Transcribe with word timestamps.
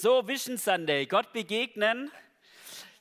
So, 0.00 0.28
Vision 0.28 0.58
Sunday, 0.58 1.06
Gott 1.06 1.32
begegnen. 1.32 2.12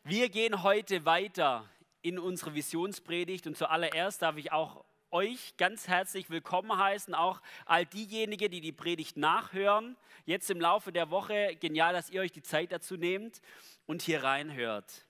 Wir 0.04 0.30
gehen 0.30 0.64
heute 0.64 1.06
weiter 1.06 1.70
in 2.02 2.18
unsere 2.18 2.56
Visionspredigt 2.56 3.46
und 3.46 3.56
zuallererst 3.56 4.24
darf 4.24 4.36
ich 4.38 4.52
auch 4.52 4.84
euch 5.12 5.56
ganz 5.58 5.88
herzlich 5.88 6.32
willkommen 6.32 6.76
heißen, 6.76 7.14
auch 7.14 7.40
all 7.68 7.86
diejenigen, 7.86 8.50
die 8.50 8.62
die 8.62 8.72
Predigt 8.72 9.16
nachhören. 9.16 9.96
Jetzt 10.26 10.50
im 10.50 10.60
Laufe 10.60 10.92
der 10.92 11.12
Woche, 11.12 11.56
genial, 11.60 11.94
dass 11.94 12.10
ihr 12.10 12.22
euch 12.22 12.32
die 12.32 12.42
Zeit 12.42 12.72
dazu 12.72 12.98
nehmt 12.98 13.44
und 13.86 14.02
hier 14.02 14.24
reinhört. 14.24 15.06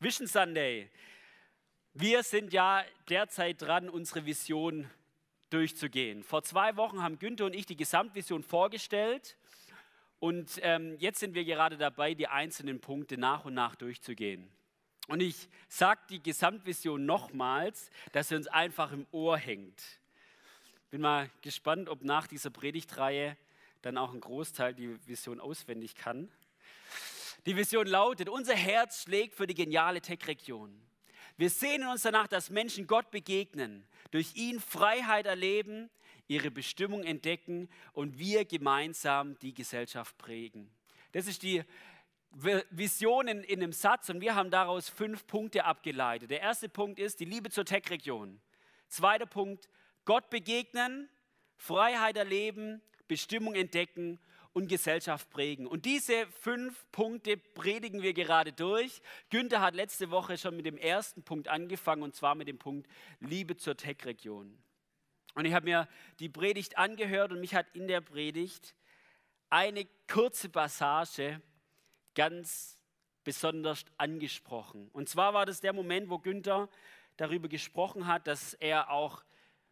Vision 0.00 0.26
Sunday. 0.26 0.90
Wir 1.94 2.24
sind 2.24 2.52
ja 2.52 2.82
derzeit 3.08 3.62
dran, 3.62 3.88
unsere 3.88 4.26
Vision 4.26 4.90
durchzugehen. 5.50 6.24
Vor 6.24 6.42
zwei 6.42 6.76
Wochen 6.76 7.00
haben 7.00 7.20
Günther 7.20 7.46
und 7.46 7.54
ich 7.54 7.66
die 7.66 7.76
Gesamtvision 7.76 8.42
vorgestellt 8.42 9.36
und 10.22 10.60
ähm, 10.62 10.94
jetzt 11.00 11.18
sind 11.18 11.34
wir 11.34 11.44
gerade 11.44 11.76
dabei, 11.76 12.14
die 12.14 12.28
einzelnen 12.28 12.78
Punkte 12.78 13.18
nach 13.18 13.44
und 13.44 13.54
nach 13.54 13.74
durchzugehen. 13.74 14.48
Und 15.08 15.20
ich 15.20 15.48
sage 15.66 16.00
die 16.10 16.22
Gesamtvision 16.22 17.04
nochmals, 17.04 17.90
dass 18.12 18.28
sie 18.28 18.36
uns 18.36 18.46
einfach 18.46 18.92
im 18.92 19.04
Ohr 19.10 19.36
hängt. 19.36 19.82
Bin 20.92 21.00
mal 21.00 21.28
gespannt, 21.40 21.88
ob 21.88 22.04
nach 22.04 22.28
dieser 22.28 22.50
Predigtreihe 22.50 23.36
dann 23.80 23.98
auch 23.98 24.14
ein 24.14 24.20
Großteil 24.20 24.74
die 24.74 24.96
Vision 25.08 25.40
auswendig 25.40 25.96
kann. 25.96 26.30
Die 27.44 27.56
Vision 27.56 27.88
lautet, 27.88 28.28
unser 28.28 28.54
Herz 28.54 29.02
schlägt 29.02 29.34
für 29.34 29.48
die 29.48 29.54
geniale 29.54 30.00
Tech-Region. 30.00 30.72
Wir 31.36 31.50
sehnen 31.50 31.88
uns 31.88 32.02
danach, 32.02 32.28
dass 32.28 32.48
Menschen 32.48 32.86
Gott 32.86 33.10
begegnen, 33.10 33.84
durch 34.12 34.36
ihn 34.36 34.60
Freiheit 34.60 35.26
erleben, 35.26 35.90
ihre 36.32 36.50
Bestimmung 36.50 37.04
entdecken 37.04 37.68
und 37.92 38.18
wir 38.18 38.44
gemeinsam 38.44 39.38
die 39.40 39.54
Gesellschaft 39.54 40.16
prägen. 40.18 40.70
Das 41.12 41.26
ist 41.26 41.42
die 41.42 41.62
Vision 42.70 43.28
in, 43.28 43.44
in 43.44 43.62
einem 43.62 43.72
Satz 43.72 44.08
und 44.08 44.20
wir 44.20 44.34
haben 44.34 44.50
daraus 44.50 44.88
fünf 44.88 45.26
Punkte 45.26 45.64
abgeleitet. 45.64 46.30
Der 46.30 46.40
erste 46.40 46.68
Punkt 46.68 46.98
ist 46.98 47.20
die 47.20 47.26
Liebe 47.26 47.50
zur 47.50 47.64
Tech-Region. 47.64 48.40
Zweiter 48.88 49.26
Punkt, 49.26 49.68
Gott 50.04 50.30
begegnen, 50.30 51.10
Freiheit 51.56 52.16
erleben, 52.16 52.80
Bestimmung 53.06 53.54
entdecken 53.54 54.18
und 54.54 54.68
Gesellschaft 54.68 55.30
prägen. 55.30 55.66
Und 55.66 55.84
diese 55.84 56.26
fünf 56.40 56.86
Punkte 56.92 57.36
predigen 57.36 58.02
wir 58.02 58.14
gerade 58.14 58.52
durch. 58.52 59.00
Günther 59.30 59.60
hat 59.60 59.74
letzte 59.74 60.10
Woche 60.10 60.38
schon 60.38 60.56
mit 60.56 60.66
dem 60.66 60.76
ersten 60.78 61.22
Punkt 61.22 61.48
angefangen 61.48 62.02
und 62.02 62.14
zwar 62.14 62.34
mit 62.34 62.48
dem 62.48 62.58
Punkt 62.58 62.88
Liebe 63.20 63.56
zur 63.56 63.76
Tech-Region. 63.76 64.61
Und 65.34 65.44
ich 65.44 65.54
habe 65.54 65.64
mir 65.64 65.88
die 66.18 66.28
Predigt 66.28 66.76
angehört 66.76 67.32
und 67.32 67.40
mich 67.40 67.54
hat 67.54 67.66
in 67.74 67.88
der 67.88 68.00
Predigt 68.00 68.74
eine 69.50 69.86
kurze 70.08 70.48
Passage 70.48 71.40
ganz 72.14 72.78
besonders 73.24 73.84
angesprochen. 73.98 74.90
Und 74.92 75.08
zwar 75.08 75.34
war 75.34 75.46
das 75.46 75.60
der 75.60 75.72
Moment, 75.72 76.10
wo 76.10 76.18
Günther 76.18 76.68
darüber 77.16 77.48
gesprochen 77.48 78.06
hat, 78.06 78.26
dass 78.26 78.54
er 78.54 78.90
auch 78.90 79.22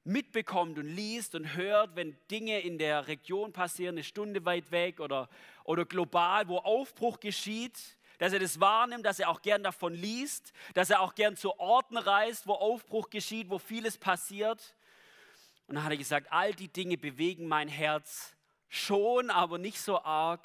mitbekommt 0.05 0.79
und 0.79 0.87
liest 0.87 1.35
und 1.35 1.57
hört, 1.57 1.95
wenn 1.95 2.17
Dinge 2.31 2.61
in 2.61 2.79
der 2.79 3.07
Region 3.07 3.53
passieren, 3.53 3.97
eine 3.97 4.05
Stunde 4.05 4.45
weit 4.45 4.71
weg 4.71 5.01
oder, 5.01 5.29
oder 5.65 5.85
global, 5.85 6.49
wo 6.49 6.59
Aufbruch 6.59 7.21
geschieht, 7.21 7.79
dass 8.19 8.33
er 8.33 8.39
das 8.39 8.61
wahrnimmt, 8.61 9.05
dass 9.05 9.19
er 9.19 9.29
auch 9.29 9.43
gern 9.43 9.63
davon 9.63 9.95
liest, 9.95 10.53
dass 10.75 10.91
er 10.91 11.01
auch 11.01 11.15
gern 11.15 11.37
zu 11.37 11.59
Orten 11.59 11.97
reist, 11.97 12.47
wo 12.47 12.53
Aufbruch 12.53 13.11
geschieht, 13.11 13.51
wo 13.51 13.59
vieles 13.59 13.99
passiert. 13.99 14.75
Und 15.71 15.77
dann 15.77 15.85
hat 15.85 15.93
er 15.93 15.99
gesagt, 15.99 16.33
all 16.33 16.53
die 16.53 16.67
Dinge 16.67 16.99
bewegen 16.99 17.47
mein 17.47 17.69
Herz 17.69 18.35
schon, 18.69 19.31
aber 19.31 19.57
nicht 19.57 19.81
so 19.81 20.03
arg. 20.03 20.45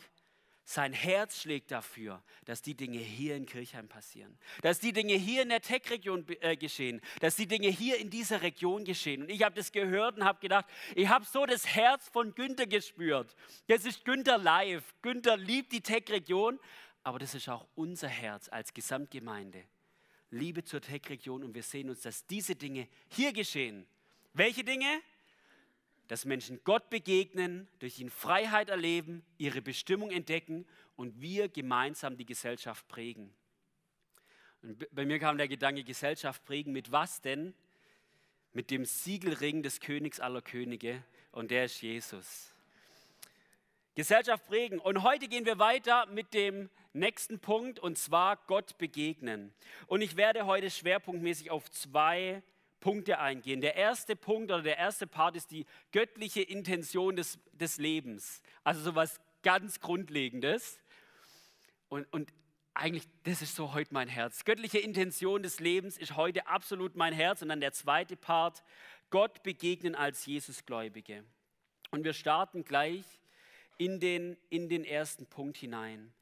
Sein 0.66 0.94
Herz 0.94 1.42
schlägt 1.42 1.72
dafür, 1.72 2.22
dass 2.45 2.62
die 2.62 2.76
Dinge 2.76 3.00
hier 3.00 3.36
in 3.36 3.48
Kirchheim 3.48 3.88
passieren, 3.88 4.38
dass 4.62 4.80
die 4.80 4.94
Dinge 4.94 5.16
hier 5.16 5.42
in 5.42 5.50
der 5.50 5.62
Tech-Region 5.62 6.28
äh, 6.42 6.56
geschehen, 6.56 7.02
dass 7.22 7.36
die 7.36 7.48
Dinge 7.48 7.70
hier 7.70 7.98
in 7.98 8.12
dieser 8.12 8.44
Region 8.44 8.85
geschehen. 8.85 9.24
Und 9.24 9.31
ich 9.31 9.41
habe 9.41 9.56
das 9.56 9.72
gehört 9.72 10.18
und 10.18 10.25
habe 10.25 10.40
gedacht, 10.40 10.68
ich 10.94 11.09
habe 11.09 11.25
so 11.25 11.47
das 11.47 11.66
Herz 11.66 12.08
von 12.09 12.35
Günther 12.35 12.68
gespürt. 12.68 13.35
Das 13.66 13.84
ist 13.84 14.06
Günther 14.06 14.38
live. 14.38 14.94
Günther 15.02 15.38
liebt 15.38 15.72
die 15.72 15.81
Tech-Region, 15.81 16.59
aber 17.02 17.18
das 17.18 17.34
ist 17.34 17.50
auch 17.50 17.66
unser 17.74 18.09
Herz 18.09 18.47
als 18.50 18.75
Gesamtgemeinde. 18.75 19.64
Liebe 20.30 20.64
zur 20.64 20.81
Tech-Region 20.81 21.44
und 21.44 21.56
wir 21.56 21.64
sehen 21.64 21.90
uns, 21.90 22.02
dass 22.02 22.28
diese 22.28 22.56
Dinge 22.56 22.88
hier 23.09 23.34
geschehen. 23.34 23.88
Welche 24.34 24.64
Dinge? 24.64 25.02
Dass 26.07 26.25
Menschen 26.25 26.59
Gott 26.63 26.89
begegnen, 26.89 27.67
durch 27.79 27.99
ihn 27.99 28.09
Freiheit 28.09 28.69
erleben, 28.69 29.23
ihre 29.38 29.61
Bestimmung 29.61 30.11
entdecken 30.11 30.66
und 30.95 31.21
wir 31.21 31.49
gemeinsam 31.49 32.17
die 32.17 32.25
Gesellschaft 32.25 32.88
prägen. 32.88 33.33
Und 34.61 34.88
bei 34.93 35.05
mir 35.05 35.19
kam 35.19 35.38
der 35.38 35.47
Gedanke, 35.47 35.83
Gesellschaft 35.83 36.43
prägen 36.45 36.73
mit 36.73 36.91
was 36.91 37.21
denn? 37.21 37.53
Mit 38.53 38.71
dem 38.71 38.85
Siegelring 38.85 39.63
des 39.63 39.79
Königs 39.79 40.19
aller 40.19 40.41
Könige 40.41 41.03
und 41.31 41.51
der 41.51 41.66
ist 41.66 41.81
Jesus. 41.81 42.53
Gesellschaft 43.95 44.45
prägen. 44.47 44.79
Und 44.79 45.03
heute 45.03 45.27
gehen 45.27 45.45
wir 45.45 45.57
weiter 45.57 46.05
mit 46.07 46.33
dem 46.33 46.69
nächsten 46.93 47.39
Punkt 47.39 47.79
und 47.79 47.97
zwar 47.97 48.37
Gott 48.47 48.77
begegnen. 48.77 49.53
Und 49.87 50.01
ich 50.01 50.16
werde 50.17 50.45
heute 50.45 50.69
schwerpunktmäßig 50.69 51.51
auf 51.51 51.69
zwei 51.72 52.43
Punkte 52.85 53.18
eingehen. 53.18 53.62
Der 53.62 53.75
erste 53.75 54.16
Punkt 54.16 54.51
oder 54.51 54.62
der 54.62 54.78
erste 54.78 55.07
Part 55.07 55.35
ist 55.35 55.50
die 55.50 55.66
göttliche 55.91 56.44
Intention 56.44 57.16
des, 57.16 57.40
des 57.53 57.79
Lebens. 57.79 58.44
Also 58.63 58.79
so 58.81 58.94
was 58.94 59.19
ganz 59.41 59.79
Grundlegendes. 59.79 60.78
Und, 61.90 62.06
und 62.13 62.31
eigentlich, 62.75 63.07
das 63.23 63.41
ist 63.41 63.56
so 63.56 63.73
heute 63.73 63.91
mein 63.91 64.07
Herz. 64.07 64.46
Göttliche 64.46 64.78
Intention 64.78 65.41
des 65.41 65.59
Lebens 65.59 65.97
ist 65.97 66.16
heute 66.16 66.46
absolut 66.46 66.96
mein 66.96 67.12
Herz. 67.12 67.41
Und 67.41 67.50
dann 67.50 67.59
der 67.59 67.73
zweite 67.73 68.16
Part, 68.16 68.62
Gott 69.09 69.41
begegnen 69.41 69.96
als 69.96 70.28
Jesusgläubige. 70.28 71.23
Und 71.90 72.03
wir 72.03 72.13
starten 72.13 72.66
gleich 72.66 73.03
in 73.79 74.00
den, 74.00 74.38
in 74.52 74.69
den 74.69 74.85
ersten 74.85 75.25
Punkt 75.25 75.57
hinein. 75.57 76.13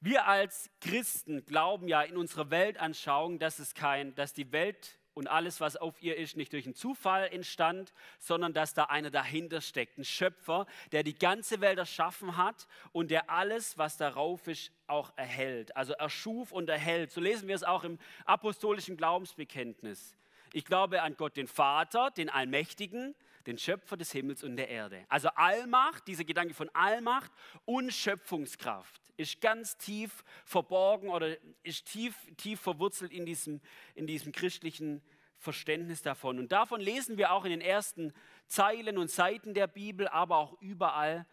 Wir 0.00 0.26
als 0.26 0.70
Christen 0.80 1.44
glauben 1.44 1.86
ja 1.86 2.00
in 2.00 2.16
unserer 2.16 2.50
Weltanschauung, 2.50 3.38
dass, 3.38 3.58
es 3.58 3.74
kein, 3.74 4.14
dass 4.14 4.32
die 4.32 4.50
Welt 4.52 4.98
und 5.18 5.26
alles, 5.26 5.60
was 5.60 5.76
auf 5.76 6.00
ihr 6.00 6.16
ist, 6.16 6.36
nicht 6.36 6.52
durch 6.52 6.64
einen 6.64 6.76
Zufall 6.76 7.28
entstand, 7.32 7.92
sondern 8.20 8.54
dass 8.54 8.72
da 8.72 8.84
einer 8.84 9.10
dahinter 9.10 9.60
steckt, 9.60 9.98
ein 9.98 10.04
Schöpfer, 10.04 10.64
der 10.92 11.02
die 11.02 11.18
ganze 11.18 11.60
Welt 11.60 11.76
erschaffen 11.76 12.36
hat 12.36 12.68
und 12.92 13.10
der 13.10 13.28
alles, 13.28 13.76
was 13.76 13.96
darauf 13.96 14.46
ist, 14.46 14.70
auch 14.86 15.12
erhält. 15.16 15.76
Also 15.76 15.92
erschuf 15.94 16.52
und 16.52 16.68
erhält. 16.68 17.10
So 17.10 17.20
lesen 17.20 17.48
wir 17.48 17.56
es 17.56 17.64
auch 17.64 17.82
im 17.82 17.98
apostolischen 18.26 18.96
Glaubensbekenntnis. 18.96 20.14
Ich 20.52 20.64
glaube 20.64 21.02
an 21.02 21.16
Gott, 21.16 21.36
den 21.36 21.48
Vater, 21.48 22.12
den 22.12 22.30
Allmächtigen, 22.30 23.16
den 23.48 23.58
Schöpfer 23.58 23.96
des 23.96 24.12
Himmels 24.12 24.44
und 24.44 24.56
der 24.56 24.68
Erde. 24.68 25.04
Also 25.08 25.28
Allmacht, 25.30 26.06
dieser 26.06 26.24
Gedanke 26.24 26.52
von 26.52 26.68
Allmacht 26.74 27.32
und 27.64 27.92
Schöpfungskraft 27.92 29.00
ist 29.16 29.40
ganz 29.40 29.76
tief 29.78 30.22
verborgen 30.44 31.08
oder 31.08 31.36
ist 31.62 31.86
tief, 31.86 32.14
tief 32.36 32.60
verwurzelt 32.60 33.10
in 33.10 33.24
diesem, 33.24 33.60
in 33.94 34.06
diesem 34.06 34.32
christlichen 34.32 35.02
Verständnis 35.38 36.02
davon. 36.02 36.38
Und 36.38 36.52
davon 36.52 36.80
lesen 36.80 37.16
wir 37.16 37.32
auch 37.32 37.44
in 37.44 37.50
den 37.50 37.60
ersten 37.62 38.12
Zeilen 38.46 38.98
und 38.98 39.10
Seiten 39.10 39.54
der 39.54 39.66
Bibel, 39.66 40.08
aber 40.08 40.36
auch 40.36 40.60
überall. 40.60 41.26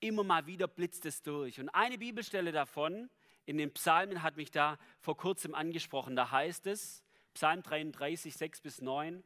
Immer 0.00 0.22
mal 0.22 0.46
wieder 0.46 0.68
blitzt 0.68 1.06
es 1.06 1.22
durch. 1.22 1.58
Und 1.60 1.70
eine 1.70 1.96
Bibelstelle 1.96 2.52
davon 2.52 3.08
in 3.46 3.56
den 3.56 3.72
Psalmen 3.72 4.22
hat 4.22 4.36
mich 4.36 4.50
da 4.50 4.78
vor 5.00 5.16
kurzem 5.16 5.54
angesprochen. 5.54 6.14
Da 6.14 6.30
heißt 6.30 6.66
es, 6.66 7.02
Psalm 7.32 7.62
33, 7.62 8.34
6 8.34 8.60
bis 8.60 8.80
9, 8.82 9.24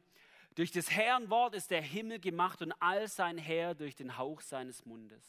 durch 0.59 0.71
des 0.71 0.91
Herrn 0.91 1.29
Wort 1.29 1.55
ist 1.55 1.71
der 1.71 1.81
Himmel 1.81 2.19
gemacht 2.19 2.61
und 2.61 2.73
all 2.81 3.07
sein 3.07 3.37
Heer 3.37 3.75
durch 3.75 3.95
den 3.95 4.17
Hauch 4.17 4.41
seines 4.41 4.85
Mundes. 4.85 5.23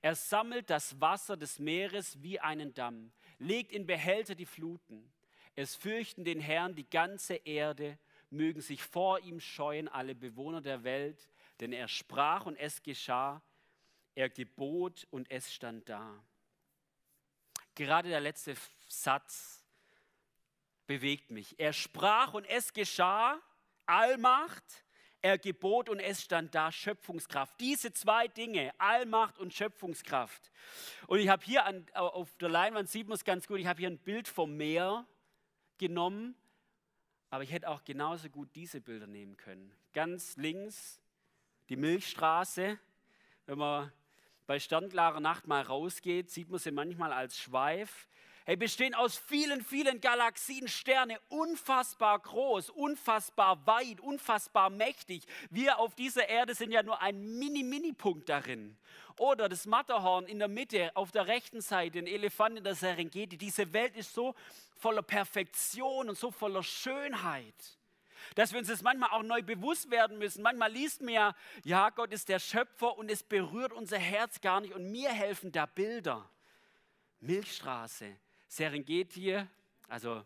Er 0.00 0.14
sammelt 0.14 0.70
das 0.70 0.98
Wasser 0.98 1.36
des 1.36 1.58
Meeres 1.58 2.22
wie 2.22 2.40
einen 2.40 2.72
Damm, 2.72 3.12
legt 3.38 3.70
in 3.70 3.86
Behälter 3.86 4.34
die 4.34 4.46
Fluten. 4.46 5.12
Es 5.56 5.76
fürchten 5.76 6.24
den 6.24 6.40
Herrn 6.40 6.74
die 6.74 6.88
ganze 6.88 7.34
Erde, 7.34 7.98
mögen 8.30 8.62
sich 8.62 8.82
vor 8.82 9.20
ihm 9.20 9.40
scheuen 9.40 9.88
alle 9.88 10.14
Bewohner 10.14 10.62
der 10.62 10.84
Welt, 10.84 11.28
denn 11.60 11.74
er 11.74 11.86
sprach 11.86 12.46
und 12.46 12.56
es 12.56 12.82
geschah, 12.82 13.42
er 14.14 14.30
gebot 14.30 15.06
und 15.10 15.30
es 15.30 15.52
stand 15.52 15.86
da. 15.86 16.18
Gerade 17.74 18.08
der 18.08 18.20
letzte 18.20 18.54
Satz 18.88 19.62
bewegt 20.86 21.30
mich. 21.30 21.60
Er 21.60 21.74
sprach 21.74 22.32
und 22.32 22.46
es 22.46 22.72
geschah, 22.72 23.38
Allmacht, 23.86 24.84
er 25.22 25.38
gebot 25.38 25.88
und 25.88 25.98
es 25.98 26.22
stand 26.22 26.54
da 26.54 26.70
Schöpfungskraft. 26.70 27.58
Diese 27.60 27.92
zwei 27.92 28.28
Dinge, 28.28 28.72
Allmacht 28.78 29.38
und 29.38 29.52
Schöpfungskraft. 29.52 30.52
Und 31.06 31.18
ich 31.18 31.28
habe 31.28 31.44
hier 31.44 31.64
an, 31.64 31.86
auf 31.94 32.36
der 32.36 32.48
Leinwand, 32.48 32.88
sieht 32.88 33.08
man 33.08 33.16
es 33.16 33.24
ganz 33.24 33.46
gut, 33.46 33.58
ich 33.58 33.66
habe 33.66 33.80
hier 33.80 33.90
ein 33.90 33.98
Bild 33.98 34.28
vom 34.28 34.56
Meer 34.56 35.06
genommen, 35.78 36.36
aber 37.30 37.42
ich 37.42 37.50
hätte 37.50 37.68
auch 37.68 37.84
genauso 37.84 38.28
gut 38.28 38.48
diese 38.54 38.80
Bilder 38.80 39.06
nehmen 39.06 39.36
können. 39.36 39.74
Ganz 39.92 40.36
links 40.36 41.00
die 41.68 41.76
Milchstraße, 41.76 42.78
wenn 43.46 43.58
man 43.58 43.92
bei 44.46 44.60
sternklarer 44.60 45.20
Nacht 45.20 45.46
mal 45.46 45.62
rausgeht, 45.62 46.30
sieht 46.30 46.48
man 46.48 46.60
sie 46.60 46.70
manchmal 46.70 47.12
als 47.12 47.38
Schweif. 47.38 48.08
Hey, 48.48 48.54
bestehen 48.54 48.94
aus 48.94 49.16
vielen, 49.16 49.64
vielen 49.64 50.00
Galaxien, 50.00 50.68
Sterne, 50.68 51.18
unfassbar 51.30 52.16
groß, 52.20 52.70
unfassbar 52.70 53.66
weit, 53.66 53.98
unfassbar 53.98 54.70
mächtig. 54.70 55.24
Wir 55.50 55.80
auf 55.80 55.96
dieser 55.96 56.28
Erde 56.28 56.54
sind 56.54 56.70
ja 56.70 56.84
nur 56.84 57.02
ein 57.02 57.40
Mini-Mini-Punkt 57.40 58.28
darin. 58.28 58.76
Oder 59.18 59.48
das 59.48 59.66
Matterhorn 59.66 60.26
in 60.26 60.38
der 60.38 60.46
Mitte, 60.46 60.92
auf 60.94 61.10
der 61.10 61.26
rechten 61.26 61.60
Seite, 61.60 61.98
ein 61.98 62.06
Elefant 62.06 62.58
in 62.58 62.62
der 62.62 62.76
Serengeti. 62.76 63.36
Diese 63.36 63.72
Welt 63.72 63.96
ist 63.96 64.14
so 64.14 64.36
voller 64.76 65.02
Perfektion 65.02 66.08
und 66.08 66.16
so 66.16 66.30
voller 66.30 66.62
Schönheit 66.62 67.54
dass 68.34 68.50
wir 68.52 68.58
uns 68.58 68.66
das 68.68 68.82
manchmal 68.82 69.10
auch 69.10 69.22
neu 69.22 69.40
bewusst 69.40 69.88
werden 69.90 70.18
müssen. 70.18 70.42
Manchmal 70.42 70.72
liest 70.72 71.00
man 71.00 71.14
ja, 71.14 71.36
ja, 71.62 71.90
Gott 71.90 72.12
ist 72.12 72.28
der 72.28 72.40
Schöpfer 72.40 72.98
und 72.98 73.08
es 73.08 73.22
berührt 73.22 73.72
unser 73.72 73.98
Herz 73.98 74.40
gar 74.40 74.60
nicht. 74.60 74.74
Und 74.74 74.90
mir 74.90 75.10
helfen 75.10 75.52
da 75.52 75.66
Bilder. 75.66 76.28
Milchstraße, 77.20 78.16
Serengeti, 78.56 79.44
also 79.88 80.24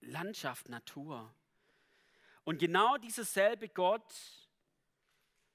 Landschaft, 0.00 0.68
Natur. 0.68 1.32
Und 2.44 2.58
genau 2.58 2.96
dieses 2.96 3.32
selbe 3.32 3.68
Gott 3.68 4.04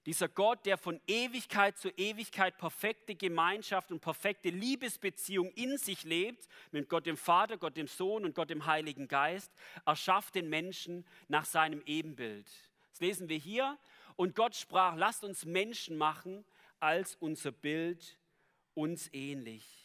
dieser 0.05 0.29
Gott, 0.29 0.67
der 0.67 0.77
von 0.77 1.01
Ewigkeit 1.07 1.79
zu 1.79 1.89
Ewigkeit 1.89 2.57
perfekte 2.59 3.15
Gemeinschaft 3.15 3.91
und 3.91 4.01
perfekte 4.01 4.49
Liebesbeziehung 4.49 5.49
in 5.53 5.79
sich 5.79 6.03
lebt, 6.03 6.47
mit 6.71 6.89
Gott 6.89 7.07
dem 7.07 7.17
Vater, 7.17 7.57
Gott 7.57 7.75
dem 7.75 7.87
Sohn 7.87 8.23
und 8.23 8.35
Gott 8.35 8.51
dem 8.51 8.67
Heiligen 8.67 9.07
Geist, 9.07 9.51
erschafft 9.83 10.35
den 10.35 10.47
Menschen 10.47 11.07
nach 11.27 11.45
seinem 11.45 11.81
Ebenbild. 11.87 12.45
Das 12.91 12.99
lesen 12.99 13.29
wir 13.29 13.37
hier. 13.37 13.79
Und 14.15 14.35
Gott 14.35 14.55
sprach, 14.55 14.95
lasst 14.95 15.23
uns 15.23 15.43
Menschen 15.43 15.97
machen 15.97 16.45
als 16.79 17.15
unser 17.15 17.51
Bild 17.51 18.19
uns 18.75 19.09
ähnlich. 19.11 19.84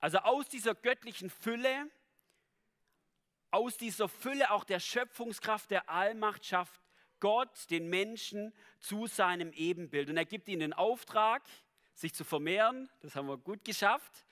Also 0.00 0.18
aus 0.18 0.48
dieser 0.48 0.74
göttlichen 0.74 1.30
Fülle, 1.30 1.90
aus 3.50 3.76
dieser 3.76 4.08
Fülle 4.08 4.50
auch 4.50 4.64
der 4.64 4.80
Schöpfungskraft 4.80 5.70
der 5.70 5.88
Allmacht 5.88 6.44
schafft 6.44 6.80
Gott 7.20 7.70
den 7.70 7.88
Menschen 7.88 8.52
zu 8.78 9.06
seinem 9.06 9.52
Ebenbild. 9.52 10.10
Und 10.10 10.16
er 10.16 10.26
gibt 10.26 10.48
ihnen 10.48 10.60
den 10.60 10.72
Auftrag, 10.72 11.42
sich 11.94 12.12
zu 12.12 12.24
vermehren, 12.24 12.90
das 13.00 13.16
haben 13.16 13.26
wir 13.26 13.38
gut 13.38 13.64
geschafft, 13.64 14.26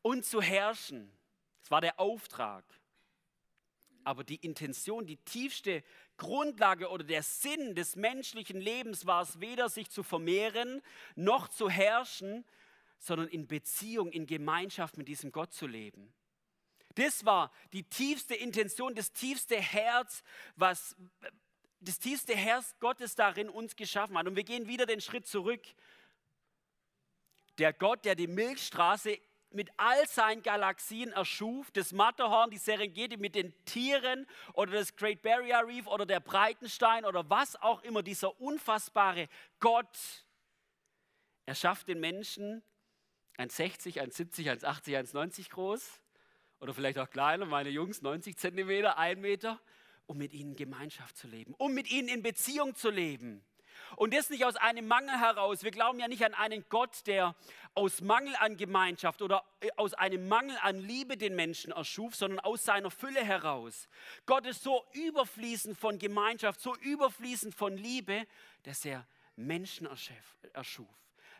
und 0.00 0.24
zu 0.24 0.40
herrschen. 0.40 1.12
Das 1.60 1.70
war 1.70 1.80
der 1.80 2.00
Auftrag. 2.00 2.64
Aber 4.04 4.24
die 4.24 4.36
Intention, 4.36 5.06
die 5.06 5.16
tiefste 5.16 5.82
Grundlage 6.16 6.88
oder 6.90 7.04
der 7.04 7.22
Sinn 7.22 7.74
des 7.74 7.96
menschlichen 7.96 8.60
Lebens 8.60 9.06
war 9.06 9.22
es 9.22 9.40
weder 9.40 9.68
sich 9.68 9.90
zu 9.90 10.02
vermehren 10.02 10.82
noch 11.14 11.48
zu 11.48 11.70
herrschen, 11.70 12.44
sondern 12.98 13.28
in 13.28 13.46
Beziehung, 13.46 14.10
in 14.10 14.26
Gemeinschaft 14.26 14.96
mit 14.96 15.08
diesem 15.08 15.32
Gott 15.32 15.52
zu 15.52 15.66
leben. 15.66 16.12
Das 16.94 17.24
war 17.24 17.50
die 17.72 17.82
tiefste 17.82 18.34
Intention, 18.34 18.94
das 18.94 19.12
tiefste 19.12 19.56
Herz, 19.56 20.22
was, 20.56 20.96
das 21.80 21.98
tiefste 21.98 22.34
Herz 22.34 22.76
Gottes 22.78 23.14
darin 23.14 23.48
uns 23.48 23.76
geschaffen 23.76 24.16
hat. 24.16 24.26
Und 24.26 24.36
wir 24.36 24.44
gehen 24.44 24.68
wieder 24.68 24.86
den 24.86 25.00
Schritt 25.00 25.26
zurück. 25.26 25.62
Der 27.58 27.72
Gott, 27.72 28.04
der 28.04 28.14
die 28.14 28.26
Milchstraße 28.26 29.18
mit 29.50 29.70
all 29.76 30.06
seinen 30.08 30.42
Galaxien 30.42 31.12
erschuf, 31.12 31.70
das 31.70 31.92
Matterhorn, 31.92 32.50
die 32.50 32.58
Serengeti 32.58 33.16
mit 33.16 33.34
den 33.34 33.54
Tieren 33.64 34.26
oder 34.52 34.72
das 34.72 34.96
Great 34.96 35.22
Barrier 35.22 35.64
Reef 35.66 35.86
oder 35.86 36.06
der 36.06 36.20
Breitenstein 36.20 37.04
oder 37.04 37.28
was 37.30 37.56
auch 37.56 37.82
immer, 37.82 38.02
dieser 38.02 38.40
unfassbare 38.40 39.28
Gott, 39.60 40.26
er 41.46 41.54
schafft 41.54 41.88
den 41.88 42.00
Menschen 42.00 42.62
1,60, 43.38 44.00
1,70, 44.00 44.64
1,80, 44.64 45.12
1,90 45.12 45.50
groß 45.50 46.00
oder 46.60 46.74
vielleicht 46.74 46.98
auch 46.98 47.10
kleiner, 47.10 47.46
meine 47.46 47.70
Jungs 47.70 48.02
90 48.02 48.36
Zentimeter, 48.36 48.98
1 48.98 49.20
Meter 49.20 49.60
um 50.06 50.18
mit 50.18 50.32
ihnen 50.32 50.56
Gemeinschaft 50.56 51.16
zu 51.16 51.26
leben, 51.28 51.54
um 51.58 51.72
mit 51.74 51.90
ihnen 51.90 52.08
in 52.08 52.22
Beziehung 52.22 52.74
zu 52.74 52.90
leben. 52.90 53.44
Und 53.96 54.14
das 54.14 54.30
nicht 54.30 54.44
aus 54.44 54.56
einem 54.56 54.86
Mangel 54.86 55.18
heraus. 55.18 55.62
Wir 55.62 55.70
glauben 55.70 55.98
ja 55.98 56.08
nicht 56.08 56.24
an 56.24 56.34
einen 56.34 56.64
Gott, 56.68 57.06
der 57.06 57.34
aus 57.74 58.00
Mangel 58.00 58.34
an 58.36 58.56
Gemeinschaft 58.56 59.20
oder 59.20 59.44
äh, 59.60 59.68
aus 59.76 59.94
einem 59.94 60.28
Mangel 60.28 60.56
an 60.62 60.78
Liebe 60.78 61.16
den 61.16 61.34
Menschen 61.34 61.72
erschuf, 61.72 62.14
sondern 62.14 62.40
aus 62.40 62.64
seiner 62.64 62.90
Fülle 62.90 63.24
heraus. 63.24 63.88
Gott 64.26 64.46
ist 64.46 64.62
so 64.62 64.84
überfließend 64.92 65.78
von 65.78 65.98
Gemeinschaft, 65.98 66.60
so 66.60 66.74
überfließend 66.76 67.54
von 67.54 67.76
Liebe, 67.76 68.26
dass 68.62 68.84
er 68.84 69.06
Menschen 69.36 69.88
erschuf. 70.52 70.88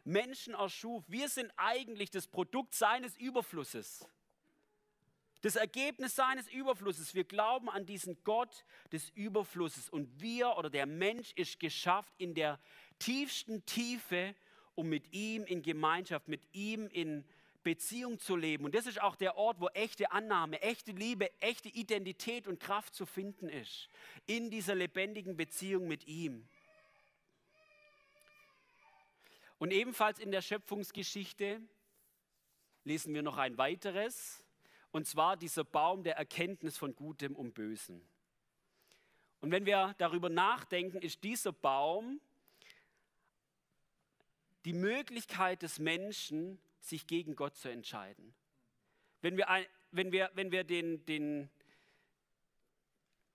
Menschen 0.05 0.55
erschuf. 0.55 1.03
Wir 1.09 1.29
sind 1.29 1.51
eigentlich 1.57 2.11
das 2.11 2.27
Produkt 2.27 2.75
seines 2.75 3.17
Überflusses 3.17 4.07
das 5.45 5.57
Ergebnis 5.57 6.17
seines 6.17 6.49
Überflusses. 6.49 7.15
Wir 7.15 7.25
glauben 7.25 7.69
an 7.69 7.85
diesen 7.85 8.17
Gott 8.25 8.65
des 8.93 9.11
Überflusses. 9.11 9.91
Und 9.91 10.09
wir 10.19 10.57
oder 10.57 10.71
der 10.71 10.87
Mensch 10.87 11.33
ist 11.35 11.61
geschafft 11.61 12.15
in 12.17 12.35
der 12.35 12.59
tiefsten 12.99 13.65
Tiefe, 13.67 14.35
um 14.75 14.89
mit 14.89 15.13
ihm 15.13 15.45
in 15.45 15.61
Gemeinschaft, 15.61 16.29
mit 16.29 16.41
ihm 16.53 16.89
in 16.89 17.27
Beziehung 17.63 18.19
zu 18.19 18.37
leben. 18.37 18.65
Und 18.65 18.75
das 18.75 18.87
ist 18.87 19.03
auch 19.03 19.17
der 19.17 19.37
Ort, 19.37 19.61
wo 19.61 19.69
echte 19.69 20.11
Annahme, 20.13 20.63
echte 20.63 20.93
Liebe, 20.93 21.31
echte 21.43 21.69
Identität 21.69 22.49
und 22.49 22.59
Kraft 22.59 22.95
zu 22.95 23.05
finden 23.05 23.51
ist. 23.51 23.91
In 24.25 24.51
dieser 24.51 24.75
lebendigen 24.75 25.37
Beziehung 25.37 25.87
mit 25.89 26.07
ihm. 26.07 26.49
Und 29.59 29.73
ebenfalls 29.73 30.19
in 30.19 30.31
der 30.31 30.43
Schöpfungsgeschichte 30.43 31.61
lesen 32.85 33.15
wir 33.15 33.23
noch 33.23 33.37
ein 33.37 33.57
weiteres. 33.59 34.45
Und 34.91 35.07
zwar 35.07 35.37
dieser 35.37 35.65
Baum 35.65 36.03
der 36.03 36.17
Erkenntnis 36.17 36.79
von 36.79 36.95
Gutem 36.95 37.35
und 37.35 37.55
Bösem. 37.55 38.07
Und 39.41 39.51
wenn 39.51 39.67
wir 39.67 39.95
darüber 39.99 40.29
nachdenken, 40.29 41.03
ist 41.03 41.23
dieser 41.25 41.53
Baum 41.53 42.21
die 44.65 44.73
Möglichkeit 44.73 45.63
des 45.63 45.79
Menschen, 45.79 46.59
sich 46.81 47.07
gegen 47.07 47.37
Gott 47.37 47.57
zu 47.57 47.69
entscheiden. 47.69 48.35
Wenn 49.21 49.37
wir, 49.37 49.47
wenn 49.91 50.13
wir, 50.13 50.31
wenn 50.35 50.53
wir, 50.53 50.65
den, 50.65 51.05
den, 51.07 51.51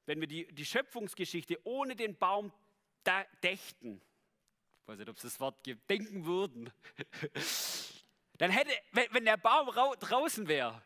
wenn 0.05 0.19
wir 0.19 0.27
die, 0.27 0.47
die 0.53 0.65
Schöpfungsgeschichte 0.65 1.59
ohne 1.63 1.95
den 1.95 2.15
Baum 2.15 2.51
dächten, 3.43 4.01
ich 4.81 4.87
weiß 4.87 4.97
nicht, 4.99 5.09
ob 5.09 5.19
Sie 5.19 5.27
das 5.27 5.39
Wort 5.39 5.55
denken 5.89 6.25
würden, 6.25 6.71
dann 8.37 8.51
hätte, 8.51 8.71
wenn 9.11 9.25
der 9.25 9.37
Baum 9.37 9.69
draußen 9.99 10.47
wäre, 10.47 10.81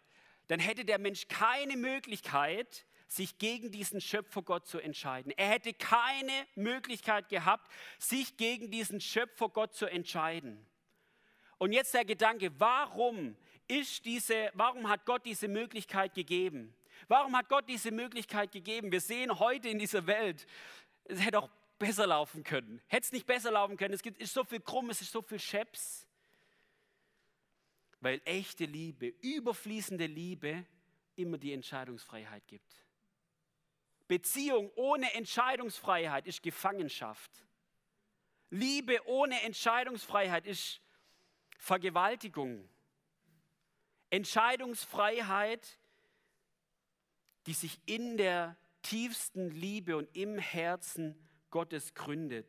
dann 0.47 0.59
hätte 0.59 0.85
der 0.85 0.99
Mensch 0.99 1.27
keine 1.27 1.77
Möglichkeit, 1.77 2.85
sich 3.07 3.37
gegen 3.37 3.71
diesen 3.71 4.01
Schöpfergott 4.01 4.67
zu 4.67 4.79
entscheiden. 4.79 5.31
Er 5.37 5.49
hätte 5.49 5.73
keine 5.73 6.47
Möglichkeit 6.55 7.29
gehabt, 7.29 7.71
sich 7.99 8.37
gegen 8.37 8.71
diesen 8.71 8.99
Schöpfergott 8.99 9.73
zu 9.75 9.85
entscheiden. 9.85 10.65
Und 11.59 11.71
jetzt 11.71 11.93
der 11.93 12.05
Gedanke, 12.05 12.51
warum 12.59 13.37
ist 13.67 14.03
diese, 14.05 14.51
warum 14.53 14.89
hat 14.89 15.05
Gott 15.05 15.25
diese 15.25 15.47
Möglichkeit 15.47 16.13
gegeben? 16.13 16.75
Warum 17.07 17.37
hat 17.37 17.49
Gott 17.49 17.69
diese 17.69 17.91
Möglichkeit 17.91 18.51
gegeben? 18.51 18.91
Wir 18.91 19.01
sehen 19.01 19.39
heute 19.39 19.69
in 19.69 19.79
dieser 19.79 20.07
Welt, 20.07 20.45
es 21.05 21.23
hätte 21.23 21.39
auch 21.39 21.49
besser 21.83 22.07
laufen 22.07 22.43
können. 22.43 22.81
Hätte 22.87 23.05
es 23.05 23.11
nicht 23.11 23.25
besser 23.25 23.51
laufen 23.51 23.75
können. 23.75 23.93
Es 23.93 24.01
gibt, 24.01 24.21
ist 24.21 24.33
so 24.33 24.45
viel 24.45 24.61
Krumm, 24.61 24.89
es 24.89 25.01
ist 25.01 25.11
so 25.11 25.21
viel 25.21 25.39
Scheps. 25.39 26.07
Weil 27.99 28.21
echte 28.23 28.65
Liebe, 28.65 29.07
überfließende 29.21 30.05
Liebe 30.05 30.65
immer 31.15 31.37
die 31.37 31.51
Entscheidungsfreiheit 31.51 32.47
gibt. 32.47 32.85
Beziehung 34.07 34.71
ohne 34.75 35.13
Entscheidungsfreiheit 35.13 36.25
ist 36.25 36.41
Gefangenschaft. 36.41 37.31
Liebe 38.49 39.05
ohne 39.05 39.41
Entscheidungsfreiheit 39.41 40.45
ist 40.45 40.79
Vergewaltigung. 41.57 42.69
Entscheidungsfreiheit, 44.09 45.79
die 47.45 47.53
sich 47.53 47.79
in 47.85 48.15
der 48.15 48.55
tiefsten 48.83 49.49
Liebe 49.49 49.97
und 49.97 50.15
im 50.15 50.37
Herzen 50.37 51.17
Gottes 51.53 51.93
gründet. 51.93 52.47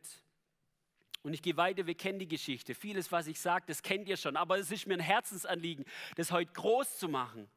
Und 1.21 1.33
ich 1.33 1.43
gehe 1.43 1.55
weiter, 1.57 1.85
wir 1.85 1.93
kennen 1.93 2.17
die 2.17 2.27
Geschichte. 2.27 2.73
Vieles, 2.73 3.11
was 3.11 3.27
ich 3.27 3.39
sage, 3.39 3.65
das 3.67 3.83
kennt 3.83 4.09
ihr 4.09 4.17
schon. 4.17 4.35
Aber 4.35 4.57
es 4.57 4.71
ist 4.71 4.87
mir 4.87 4.95
ein 4.95 4.99
Herzensanliegen, 4.99 5.85
das 6.15 6.31
heute 6.31 6.51
groß 6.53 6.97
zu 6.97 7.07
machen. 7.07 7.47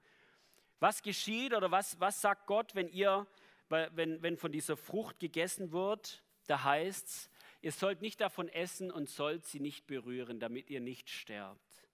Was 0.78 1.02
geschieht 1.02 1.54
oder 1.54 1.70
was, 1.70 1.98
was 1.98 2.20
sagt 2.20 2.46
Gott, 2.46 2.74
wenn, 2.74 2.88
ihr, 2.88 3.26
wenn, 3.70 4.22
wenn 4.22 4.36
von 4.36 4.52
dieser 4.52 4.76
Frucht 4.76 5.20
gegessen 5.20 5.72
wird? 5.72 6.22
Da 6.48 6.64
heißt 6.64 7.06
es, 7.06 7.30
ihr 7.62 7.72
sollt 7.72 8.02
nicht 8.02 8.20
davon 8.20 8.50
essen 8.50 8.90
und 8.90 9.08
sollt 9.08 9.46
sie 9.46 9.58
nicht 9.58 9.86
berühren, 9.86 10.40
damit 10.40 10.68
ihr 10.68 10.80
nicht 10.80 11.08
sterbt. 11.08 11.88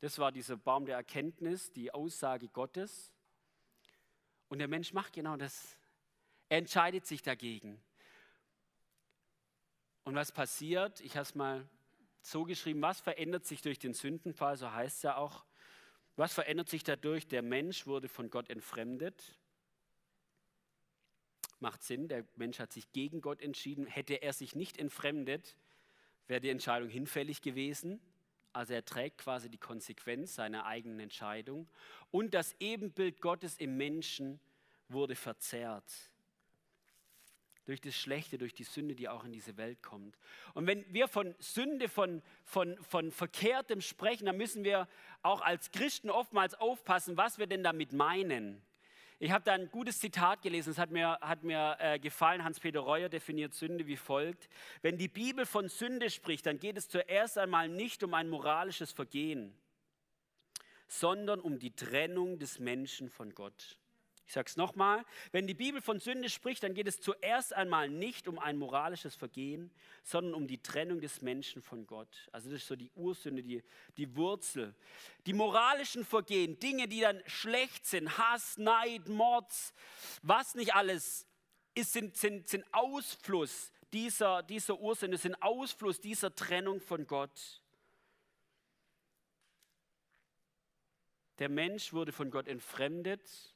Das 0.00 0.18
war 0.18 0.30
dieser 0.30 0.58
Baum 0.58 0.84
der 0.84 0.96
Erkenntnis, 0.96 1.72
die 1.72 1.90
Aussage 1.92 2.48
Gottes. 2.48 3.14
Und 4.48 4.58
der 4.58 4.68
Mensch 4.68 4.92
macht 4.92 5.14
genau 5.14 5.38
das. 5.38 5.78
Er 6.50 6.58
entscheidet 6.58 7.06
sich 7.06 7.22
dagegen. 7.22 7.82
Und 10.04 10.14
was 10.14 10.32
passiert? 10.32 11.00
Ich 11.00 11.16
habe 11.16 11.22
es 11.22 11.34
mal 11.34 11.66
so 12.20 12.44
geschrieben, 12.44 12.82
was 12.82 13.00
verändert 13.00 13.46
sich 13.46 13.62
durch 13.62 13.78
den 13.78 13.94
Sündenfall, 13.94 14.56
so 14.56 14.70
heißt 14.70 14.98
es 14.98 15.02
ja 15.02 15.16
auch, 15.16 15.44
was 16.16 16.32
verändert 16.32 16.68
sich 16.68 16.84
dadurch? 16.84 17.26
Der 17.26 17.42
Mensch 17.42 17.86
wurde 17.86 18.08
von 18.08 18.30
Gott 18.30 18.48
entfremdet. 18.48 19.36
Macht 21.58 21.82
Sinn, 21.82 22.06
der 22.06 22.24
Mensch 22.36 22.60
hat 22.60 22.72
sich 22.72 22.92
gegen 22.92 23.20
Gott 23.20 23.40
entschieden. 23.40 23.86
Hätte 23.86 24.14
er 24.14 24.32
sich 24.32 24.54
nicht 24.54 24.78
entfremdet, 24.78 25.56
wäre 26.28 26.40
die 26.40 26.50
Entscheidung 26.50 26.88
hinfällig 26.88 27.42
gewesen. 27.42 28.00
Also 28.52 28.74
er 28.74 28.84
trägt 28.84 29.18
quasi 29.18 29.50
die 29.50 29.58
Konsequenz 29.58 30.36
seiner 30.36 30.66
eigenen 30.66 31.00
Entscheidung. 31.00 31.68
Und 32.12 32.34
das 32.34 32.54
Ebenbild 32.60 33.20
Gottes 33.20 33.56
im 33.56 33.76
Menschen 33.76 34.38
wurde 34.88 35.16
verzerrt 35.16 36.13
durch 37.64 37.80
das 37.80 37.94
Schlechte, 37.94 38.38
durch 38.38 38.54
die 38.54 38.64
Sünde, 38.64 38.94
die 38.94 39.08
auch 39.08 39.24
in 39.24 39.32
diese 39.32 39.56
Welt 39.56 39.82
kommt. 39.82 40.18
Und 40.52 40.66
wenn 40.66 40.84
wir 40.92 41.08
von 41.08 41.34
Sünde, 41.38 41.88
von, 41.88 42.22
von, 42.44 42.76
von 42.82 43.10
Verkehrtem 43.10 43.80
sprechen, 43.80 44.26
dann 44.26 44.36
müssen 44.36 44.64
wir 44.64 44.88
auch 45.22 45.40
als 45.40 45.70
Christen 45.70 46.10
oftmals 46.10 46.54
aufpassen, 46.54 47.16
was 47.16 47.38
wir 47.38 47.46
denn 47.46 47.62
damit 47.62 47.92
meinen. 47.92 48.62
Ich 49.20 49.30
habe 49.30 49.44
da 49.44 49.52
ein 49.52 49.70
gutes 49.70 50.00
Zitat 50.00 50.42
gelesen, 50.42 50.70
es 50.70 50.78
hat 50.78 50.90
mir, 50.90 51.18
hat 51.20 51.44
mir 51.44 51.76
äh, 51.78 51.98
gefallen. 51.98 52.44
Hans-Peter 52.44 52.80
Reuer 52.80 53.08
definiert 53.08 53.54
Sünde 53.54 53.86
wie 53.86 53.96
folgt. 53.96 54.48
Wenn 54.82 54.98
die 54.98 55.08
Bibel 55.08 55.46
von 55.46 55.68
Sünde 55.68 56.10
spricht, 56.10 56.46
dann 56.46 56.58
geht 56.58 56.76
es 56.76 56.88
zuerst 56.88 57.38
einmal 57.38 57.68
nicht 57.68 58.02
um 58.02 58.12
ein 58.12 58.28
moralisches 58.28 58.92
Vergehen, 58.92 59.56
sondern 60.88 61.40
um 61.40 61.58
die 61.58 61.74
Trennung 61.74 62.38
des 62.38 62.58
Menschen 62.58 63.08
von 63.08 63.34
Gott. 63.34 63.78
Ich 64.26 64.32
sage 64.32 64.48
es 64.48 64.56
nochmal, 64.56 65.04
wenn 65.32 65.46
die 65.46 65.54
Bibel 65.54 65.82
von 65.82 66.00
Sünde 66.00 66.30
spricht, 66.30 66.62
dann 66.62 66.72
geht 66.72 66.88
es 66.88 66.98
zuerst 66.98 67.52
einmal 67.52 67.90
nicht 67.90 68.26
um 68.26 68.38
ein 68.38 68.56
moralisches 68.56 69.14
Vergehen, 69.14 69.70
sondern 70.02 70.34
um 70.34 70.46
die 70.46 70.62
Trennung 70.62 71.00
des 71.00 71.20
Menschen 71.20 71.60
von 71.60 71.86
Gott. 71.86 72.08
Also 72.32 72.48
das 72.48 72.62
ist 72.62 72.68
so 72.68 72.76
die 72.76 72.90
Ursünde, 72.94 73.42
die, 73.42 73.62
die 73.98 74.16
Wurzel. 74.16 74.74
Die 75.26 75.34
moralischen 75.34 76.06
Vergehen, 76.06 76.58
Dinge, 76.58 76.88
die 76.88 77.00
dann 77.00 77.22
schlecht 77.26 77.86
sind, 77.86 78.16
Hass, 78.16 78.56
Neid, 78.56 79.08
Mord, 79.08 79.52
was 80.22 80.54
nicht 80.54 80.74
alles, 80.74 81.28
ist, 81.74 81.92
sind, 81.92 82.16
sind, 82.16 82.48
sind 82.48 82.64
Ausfluss 82.72 83.72
dieser, 83.92 84.42
dieser 84.42 84.78
Ursünde, 84.80 85.18
sind 85.18 85.34
Ausfluss 85.42 86.00
dieser 86.00 86.34
Trennung 86.34 86.80
von 86.80 87.06
Gott. 87.06 87.62
Der 91.38 91.50
Mensch 91.50 91.92
wurde 91.92 92.12
von 92.12 92.30
Gott 92.30 92.48
entfremdet 92.48 93.53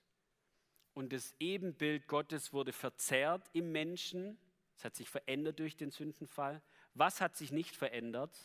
und 0.99 1.13
das 1.13 1.33
Ebenbild 1.39 2.09
Gottes 2.09 2.53
wurde 2.53 2.73
verzerrt 2.73 3.49
im 3.53 3.71
Menschen. 3.71 4.37
Es 4.77 4.85
hat 4.85 4.97
sich 4.97 5.09
verändert 5.09 5.61
durch 5.61 5.77
den 5.77 5.93
Sündenfall. 5.93 6.61
Was 6.93 7.21
hat 7.21 7.37
sich 7.37 7.53
nicht 7.53 7.77
verändert? 7.77 8.37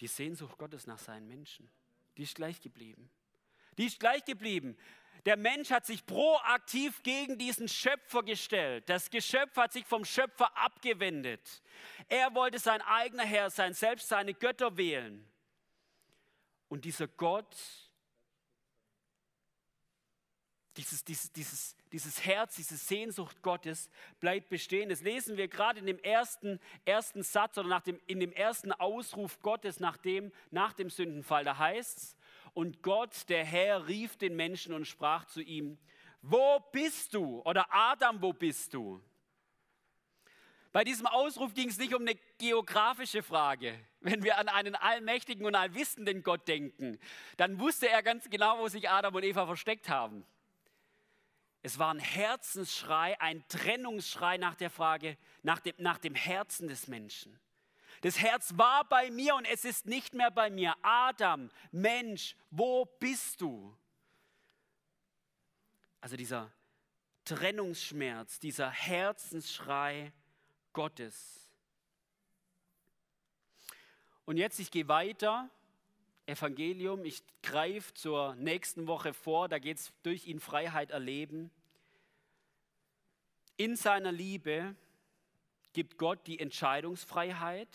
Die 0.00 0.06
Sehnsucht 0.06 0.56
Gottes 0.56 0.86
nach 0.86 0.98
seinen 0.98 1.26
Menschen. 1.26 1.70
Die 2.16 2.22
ist 2.22 2.34
gleich 2.34 2.62
geblieben. 2.62 3.10
Die 3.76 3.84
ist 3.84 4.00
gleich 4.00 4.24
geblieben. 4.24 4.74
Der 5.26 5.36
Mensch 5.36 5.68
hat 5.68 5.84
sich 5.84 6.06
proaktiv 6.06 7.02
gegen 7.02 7.36
diesen 7.36 7.68
Schöpfer 7.68 8.22
gestellt. 8.22 8.88
Das 8.88 9.10
Geschöpf 9.10 9.54
hat 9.58 9.74
sich 9.74 9.84
vom 9.84 10.06
Schöpfer 10.06 10.56
abgewendet. 10.56 11.62
Er 12.08 12.34
wollte 12.34 12.58
sein 12.58 12.80
eigener 12.80 13.26
Herr 13.26 13.50
sein, 13.50 13.74
selbst 13.74 14.08
seine 14.08 14.32
Götter 14.32 14.78
wählen. 14.78 15.30
Und 16.70 16.86
dieser 16.86 17.06
Gott 17.06 17.89
dieses, 20.76 21.04
dieses, 21.04 21.32
dieses, 21.32 21.76
dieses 21.92 22.24
Herz, 22.24 22.56
diese 22.56 22.76
Sehnsucht 22.76 23.42
Gottes 23.42 23.90
bleibt 24.20 24.48
bestehen. 24.48 24.88
Das 24.88 25.02
lesen 25.02 25.36
wir 25.36 25.48
gerade 25.48 25.80
in 25.80 25.86
dem 25.86 25.98
ersten, 25.98 26.60
ersten 26.84 27.22
Satz 27.22 27.58
oder 27.58 27.68
nach 27.68 27.82
dem, 27.82 28.00
in 28.06 28.20
dem 28.20 28.32
ersten 28.32 28.72
Ausruf 28.72 29.40
Gottes 29.40 29.80
nach 29.80 29.96
dem, 29.96 30.32
nach 30.50 30.72
dem 30.72 30.90
Sündenfall. 30.90 31.44
Da 31.44 31.58
heißt 31.58 31.98
es, 31.98 32.16
und 32.54 32.82
Gott, 32.82 33.28
der 33.28 33.44
Herr, 33.44 33.86
rief 33.88 34.16
den 34.16 34.36
Menschen 34.36 34.74
und 34.74 34.86
sprach 34.86 35.24
zu 35.26 35.40
ihm, 35.40 35.78
wo 36.22 36.60
bist 36.72 37.14
du? 37.14 37.40
Oder 37.44 37.66
Adam, 37.70 38.20
wo 38.20 38.32
bist 38.32 38.74
du? 38.74 39.02
Bei 40.72 40.84
diesem 40.84 41.06
Ausruf 41.06 41.52
ging 41.54 41.68
es 41.68 41.78
nicht 41.78 41.94
um 41.94 42.02
eine 42.02 42.16
geografische 42.38 43.22
Frage. 43.22 43.76
Wenn 44.00 44.22
wir 44.22 44.38
an 44.38 44.48
einen 44.48 44.76
allmächtigen 44.76 45.44
und 45.44 45.54
allwissenden 45.56 46.22
Gott 46.22 46.46
denken, 46.46 46.98
dann 47.36 47.58
wusste 47.58 47.88
er 47.88 48.02
ganz 48.02 48.30
genau, 48.30 48.58
wo 48.60 48.68
sich 48.68 48.88
Adam 48.88 49.14
und 49.14 49.24
Eva 49.24 49.46
versteckt 49.46 49.88
haben. 49.88 50.24
Es 51.62 51.78
war 51.78 51.92
ein 51.92 51.98
Herzensschrei, 51.98 53.20
ein 53.20 53.46
Trennungsschrei 53.48 54.38
nach 54.38 54.54
der 54.54 54.70
Frage, 54.70 55.18
nach 55.42 55.60
dem, 55.60 55.74
nach 55.78 55.98
dem 55.98 56.14
Herzen 56.14 56.68
des 56.68 56.88
Menschen. 56.88 57.38
Das 58.00 58.18
Herz 58.18 58.56
war 58.56 58.84
bei 58.84 59.10
mir 59.10 59.34
und 59.34 59.44
es 59.44 59.64
ist 59.64 59.84
nicht 59.84 60.14
mehr 60.14 60.30
bei 60.30 60.48
mir. 60.48 60.74
Adam, 60.82 61.50
Mensch, 61.70 62.34
wo 62.50 62.86
bist 62.98 63.42
du? 63.42 63.76
Also 66.00 66.16
dieser 66.16 66.50
Trennungsschmerz, 67.26 68.38
dieser 68.38 68.70
Herzensschrei 68.70 70.12
Gottes. 70.72 71.50
Und 74.24 74.38
jetzt, 74.38 74.58
ich 74.60 74.70
gehe 74.70 74.88
weiter. 74.88 75.50
Evangelium, 76.30 77.04
ich 77.04 77.22
greife 77.42 77.92
zur 77.94 78.34
nächsten 78.36 78.86
Woche 78.86 79.12
vor, 79.12 79.48
da 79.48 79.58
geht 79.58 79.78
es 79.78 79.92
durch 80.02 80.26
ihn 80.26 80.40
Freiheit 80.40 80.90
erleben. 80.90 81.50
In 83.56 83.76
seiner 83.76 84.12
Liebe 84.12 84.74
gibt 85.72 85.98
Gott 85.98 86.26
die 86.26 86.38
Entscheidungsfreiheit, 86.38 87.68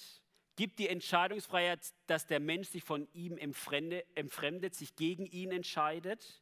gibt 0.56 0.80
die 0.80 0.90
Entscheidungsfreiheit, 0.90 1.94
dass 2.08 2.26
der 2.28 2.40
Mensch 2.40 2.70
sich 2.70 2.84
von 2.84 3.08
ihm 3.14 3.38
entfremdet, 3.38 4.76
sich 4.76 4.96
gegen 4.96 5.26
ihn 5.26 5.52
entscheidet. 5.52 6.42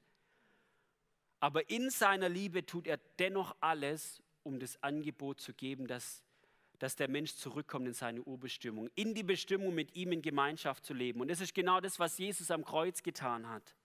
Aber 1.39 1.69
in 1.69 1.89
seiner 1.89 2.29
Liebe 2.29 2.65
tut 2.65 2.87
er 2.87 2.97
dennoch 3.19 3.55
alles, 3.59 4.23
um 4.43 4.59
das 4.59 4.81
Angebot 4.81 5.41
zu 5.41 5.53
geben, 5.53 5.87
dass, 5.87 6.23
dass 6.79 6.95
der 6.95 7.07
Mensch 7.07 7.35
zurückkommt 7.35 7.87
in 7.87 7.93
seine 7.93 8.21
Urbestimmung, 8.21 8.89
in 8.95 9.13
die 9.13 9.23
Bestimmung, 9.23 9.73
mit 9.73 9.95
ihm 9.95 10.11
in 10.11 10.21
Gemeinschaft 10.21 10.85
zu 10.85 10.93
leben. 10.93 11.21
Und 11.21 11.29
das 11.29 11.41
ist 11.41 11.53
genau 11.53 11.79
das, 11.79 11.99
was 11.99 12.17
Jesus 12.17 12.51
am 12.51 12.65
Kreuz 12.65 13.03
getan 13.03 13.47
hat. 13.47 13.75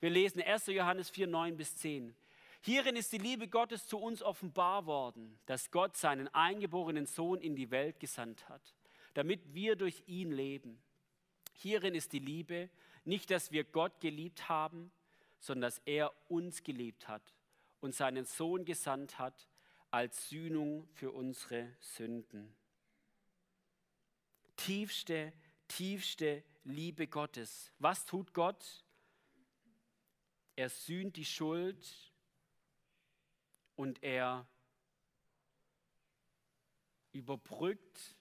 Wir 0.00 0.10
lesen 0.10 0.40
1. 0.40 0.66
Johannes 0.66 1.10
4, 1.10 1.26
9 1.26 1.56
bis 1.56 1.76
10. 1.76 2.14
Hierin 2.62 2.96
ist 2.96 3.12
die 3.12 3.18
Liebe 3.18 3.48
Gottes 3.48 3.86
zu 3.86 3.98
uns 3.98 4.22
offenbar 4.22 4.86
worden, 4.86 5.38
dass 5.46 5.70
Gott 5.70 5.96
seinen 5.96 6.28
eingeborenen 6.28 7.06
Sohn 7.06 7.40
in 7.40 7.56
die 7.56 7.70
Welt 7.70 8.00
gesandt 8.00 8.48
hat, 8.48 8.74
damit 9.14 9.54
wir 9.54 9.76
durch 9.76 10.02
ihn 10.06 10.30
leben. 10.30 10.82
Hierin 11.54 11.94
ist 11.94 12.12
die 12.12 12.18
Liebe, 12.18 12.70
nicht 13.04 13.30
dass 13.30 13.50
wir 13.50 13.64
Gott 13.64 14.00
geliebt 14.00 14.48
haben, 14.48 14.90
sondern 15.38 15.70
dass 15.70 15.80
er 15.84 16.12
uns 16.28 16.62
geliebt 16.62 17.08
hat 17.08 17.34
und 17.80 17.94
seinen 17.94 18.24
Sohn 18.24 18.64
gesandt 18.64 19.18
hat 19.18 19.49
als 19.90 20.28
Sühnung 20.28 20.86
für 20.94 21.10
unsere 21.10 21.74
Sünden. 21.80 22.54
Tiefste, 24.56 25.32
tiefste 25.68 26.44
Liebe 26.64 27.06
Gottes. 27.06 27.72
Was 27.78 28.04
tut 28.04 28.32
Gott? 28.32 28.84
Er 30.56 30.68
sühnt 30.68 31.16
die 31.16 31.24
Schuld 31.24 32.12
und 33.76 34.02
er 34.02 34.46
überbrückt 37.12 38.16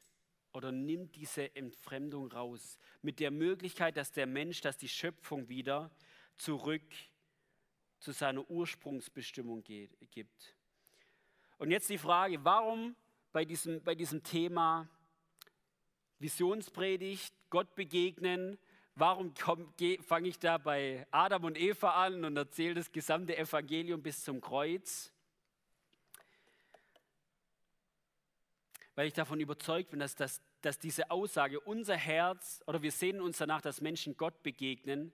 oder 0.53 0.71
nimmt 0.71 1.15
diese 1.15 1.55
Entfremdung 1.55 2.31
raus 2.31 2.79
mit 3.01 3.19
der 3.19 3.31
Möglichkeit, 3.31 3.97
dass 3.97 4.11
der 4.11 4.25
Mensch, 4.25 4.61
dass 4.61 4.77
die 4.77 4.89
Schöpfung 4.89 5.49
wieder 5.49 5.91
zurück 6.37 6.89
zu 7.99 8.11
seiner 8.13 8.49
Ursprungsbestimmung 8.49 9.63
geht, 9.63 9.95
gibt. 10.09 10.55
Und 11.59 11.71
jetzt 11.71 11.89
die 11.89 11.97
Frage, 11.97 12.43
warum 12.43 12.95
bei 13.31 13.45
diesem, 13.45 13.83
bei 13.83 13.93
diesem 13.93 14.23
Thema 14.23 14.89
Visionspredigt, 16.17 17.33
Gott 17.49 17.75
begegnen, 17.75 18.57
warum 18.95 19.33
fange 19.35 20.27
ich 20.27 20.39
da 20.39 20.57
bei 20.57 21.05
Adam 21.11 21.43
und 21.43 21.57
Eva 21.57 22.05
an 22.05 22.25
und 22.25 22.35
erzähle 22.35 22.73
das 22.73 22.91
gesamte 22.91 23.37
Evangelium 23.37 24.01
bis 24.01 24.23
zum 24.23 24.41
Kreuz? 24.41 25.11
weil 28.99 29.07
ich 29.07 29.13
davon 29.13 29.39
überzeugt 29.39 29.91
bin, 29.91 29.99
dass, 30.01 30.13
dass, 30.17 30.41
dass 30.59 30.77
diese 30.77 31.09
Aussage, 31.09 31.61
unser 31.61 31.95
Herz, 31.95 32.61
oder 32.67 32.81
wir 32.81 32.91
sehnen 32.91 33.21
uns 33.21 33.37
danach, 33.37 33.61
dass 33.61 33.79
Menschen 33.79 34.17
Gott 34.17 34.43
begegnen, 34.43 35.13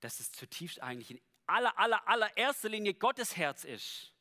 dass 0.00 0.18
es 0.18 0.32
zutiefst 0.32 0.82
eigentlich 0.82 1.12
in 1.12 1.20
aller, 1.46 1.78
aller, 1.78 2.08
allererster 2.08 2.70
Linie 2.70 2.94
Gottes 2.94 3.36
Herz 3.36 3.62
ist. 3.62 4.11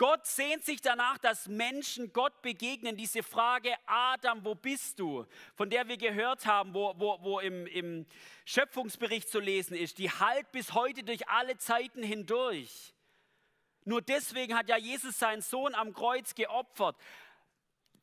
Gott 0.00 0.26
sehnt 0.26 0.64
sich 0.64 0.80
danach, 0.80 1.18
dass 1.18 1.46
Menschen 1.46 2.10
Gott 2.14 2.40
begegnen. 2.40 2.96
Diese 2.96 3.22
Frage, 3.22 3.74
Adam, 3.84 4.42
wo 4.42 4.54
bist 4.54 4.98
du? 4.98 5.26
Von 5.54 5.68
der 5.68 5.86
wir 5.88 5.98
gehört 5.98 6.46
haben, 6.46 6.72
wo, 6.72 6.94
wo, 6.96 7.18
wo 7.20 7.40
im, 7.40 7.66
im 7.66 8.06
Schöpfungsbericht 8.46 9.28
zu 9.28 9.40
lesen 9.40 9.76
ist, 9.76 9.98
die 9.98 10.10
halt 10.10 10.50
bis 10.52 10.72
heute 10.72 11.02
durch 11.02 11.28
alle 11.28 11.58
Zeiten 11.58 12.02
hindurch. 12.02 12.94
Nur 13.84 14.00
deswegen 14.00 14.56
hat 14.56 14.70
ja 14.70 14.78
Jesus 14.78 15.18
seinen 15.18 15.42
Sohn 15.42 15.74
am 15.74 15.92
Kreuz 15.92 16.34
geopfert 16.34 16.96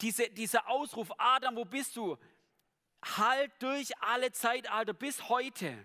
diese, 0.01 0.29
dieser 0.29 0.67
Ausruf, 0.67 1.11
Adam, 1.17 1.55
wo 1.55 1.65
bist 1.65 1.95
du? 1.95 2.17
Halt 3.17 3.51
durch 3.59 3.97
alle 4.01 4.31
Zeitalter 4.31 4.93
bis 4.93 5.29
heute. 5.29 5.77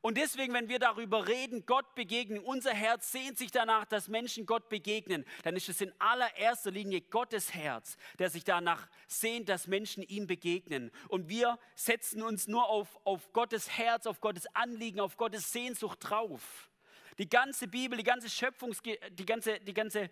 Und 0.00 0.16
deswegen, 0.16 0.54
wenn 0.54 0.68
wir 0.68 0.78
darüber 0.78 1.28
reden, 1.28 1.66
Gott 1.66 1.94
begegnen, 1.94 2.40
unser 2.40 2.72
Herz 2.72 3.12
sehnt 3.12 3.38
sich 3.38 3.50
danach, 3.50 3.84
dass 3.84 4.08
Menschen 4.08 4.46
Gott 4.46 4.68
begegnen, 4.68 5.24
dann 5.42 5.56
ist 5.56 5.68
es 5.68 5.80
in 5.80 5.92
allererster 5.98 6.70
Linie 6.70 7.00
Gottes 7.00 7.54
Herz, 7.54 7.96
der 8.18 8.30
sich 8.30 8.44
danach 8.44 8.88
sehnt, 9.06 9.48
dass 9.48 9.66
Menschen 9.66 10.02
ihm 10.02 10.26
begegnen. 10.26 10.90
Und 11.08 11.28
wir 11.28 11.58
setzen 11.74 12.22
uns 12.22 12.48
nur 12.48 12.68
auf, 12.68 12.98
auf 13.04 13.32
Gottes 13.32 13.70
Herz, 13.76 14.06
auf 14.06 14.20
Gottes 14.20 14.46
Anliegen, 14.54 15.00
auf 15.00 15.16
Gottes 15.16 15.52
Sehnsucht 15.52 15.98
drauf. 16.00 16.70
Die 17.18 17.28
ganze 17.28 17.66
Bibel, 17.66 17.98
die 17.98 18.04
ganze 18.04 18.30
Schöpfungs, 18.30 18.80
die 18.82 19.26
ganze, 19.26 19.58
die 19.60 19.74
ganze 19.74 20.10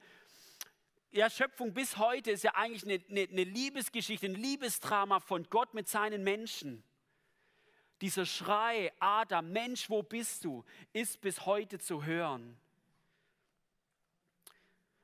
ja, 1.12 1.30
Schöpfung 1.30 1.72
bis 1.72 1.96
heute 1.96 2.32
ist 2.32 2.44
ja 2.44 2.54
eigentlich 2.54 2.84
eine, 2.84 3.00
eine, 3.08 3.30
eine 3.30 3.44
Liebesgeschichte, 3.44 4.26
ein 4.26 4.34
Liebesdrama 4.34 5.20
von 5.20 5.44
Gott 5.44 5.72
mit 5.72 5.88
seinen 5.88 6.24
Menschen. 6.24 6.82
Dieser 8.00 8.26
Schrei, 8.26 8.92
Adam, 8.98 9.52
Mensch, 9.52 9.88
wo 9.88 10.02
bist 10.02 10.44
du, 10.44 10.64
ist 10.92 11.20
bis 11.20 11.46
heute 11.46 11.78
zu 11.78 12.04
hören. 12.04 12.58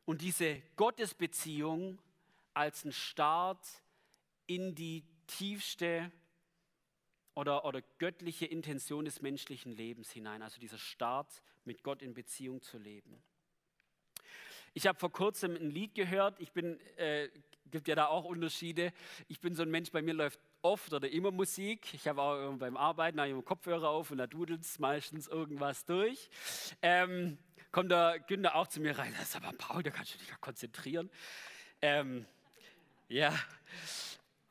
Und 0.05 0.21
diese 0.21 0.61
Gottesbeziehung 0.77 1.99
als 2.53 2.85
ein 2.85 2.93
Start 2.93 3.67
in 4.47 4.75
die 4.75 5.05
tiefste 5.27 6.13
oder, 7.35 7.65
oder 7.65 7.81
göttliche 7.99 8.45
Intention 8.45 9.05
des 9.05 9.23
menschlichen 9.23 9.73
Lebens 9.73 10.11
hinein. 10.11 10.43
Also 10.43 10.61
dieser 10.61 10.79
Start, 10.79 11.43
mit 11.65 11.83
Gott 11.83 12.03
in 12.03 12.15
Beziehung 12.15 12.61
zu 12.61 12.79
leben. 12.79 13.23
Ich 14.75 14.87
habe 14.87 14.99
vor 14.99 15.13
kurzem 15.13 15.55
ein 15.55 15.71
Lied 15.71 15.95
gehört. 15.95 16.41
Ich 16.41 16.53
bin, 16.53 16.81
äh, 16.97 17.29
gibt 17.71 17.89
ja 17.89 17.95
da 17.95 18.07
auch 18.07 18.25
Unterschiede. 18.25 18.93
Ich 19.29 19.41
bin 19.41 19.55
so 19.55 19.63
ein 19.63 19.71
Mensch, 19.71 19.91
bei 19.91 20.03
mir 20.03 20.15
läuft 20.15 20.41
oft 20.63 20.93
oder 20.93 21.11
immer 21.11 21.31
Musik. 21.31 21.93
Ich 21.95 22.09
habe 22.09 22.23
auch 22.23 22.57
beim 22.57 22.77
Arbeiten 22.77 23.19
einen 23.19 23.45
Kopfhörer 23.45 23.89
auf 23.89 24.11
und 24.11 24.19
da 24.19 24.27
dudelt 24.27 24.63
es 24.63 24.79
meistens 24.79 25.29
irgendwas 25.29 25.85
durch. 25.85 26.31
Ähm, 26.81 27.39
kommt 27.73 27.91
der 27.91 28.21
Günther 28.21 28.55
auch 28.55 28.69
zu 28.69 28.81
mir 28.81 28.97
rein. 28.97 29.13
Das 29.19 29.31
ist 29.31 29.37
aber 29.37 29.53
Paul, 29.53 29.83
da 29.83 29.91
kannst 29.91 30.15
du 30.15 30.19
dich 30.19 30.29
ja 30.29 30.37
konzentrieren. 30.41 31.11
Ähm, 31.81 32.27
ja. 33.09 33.35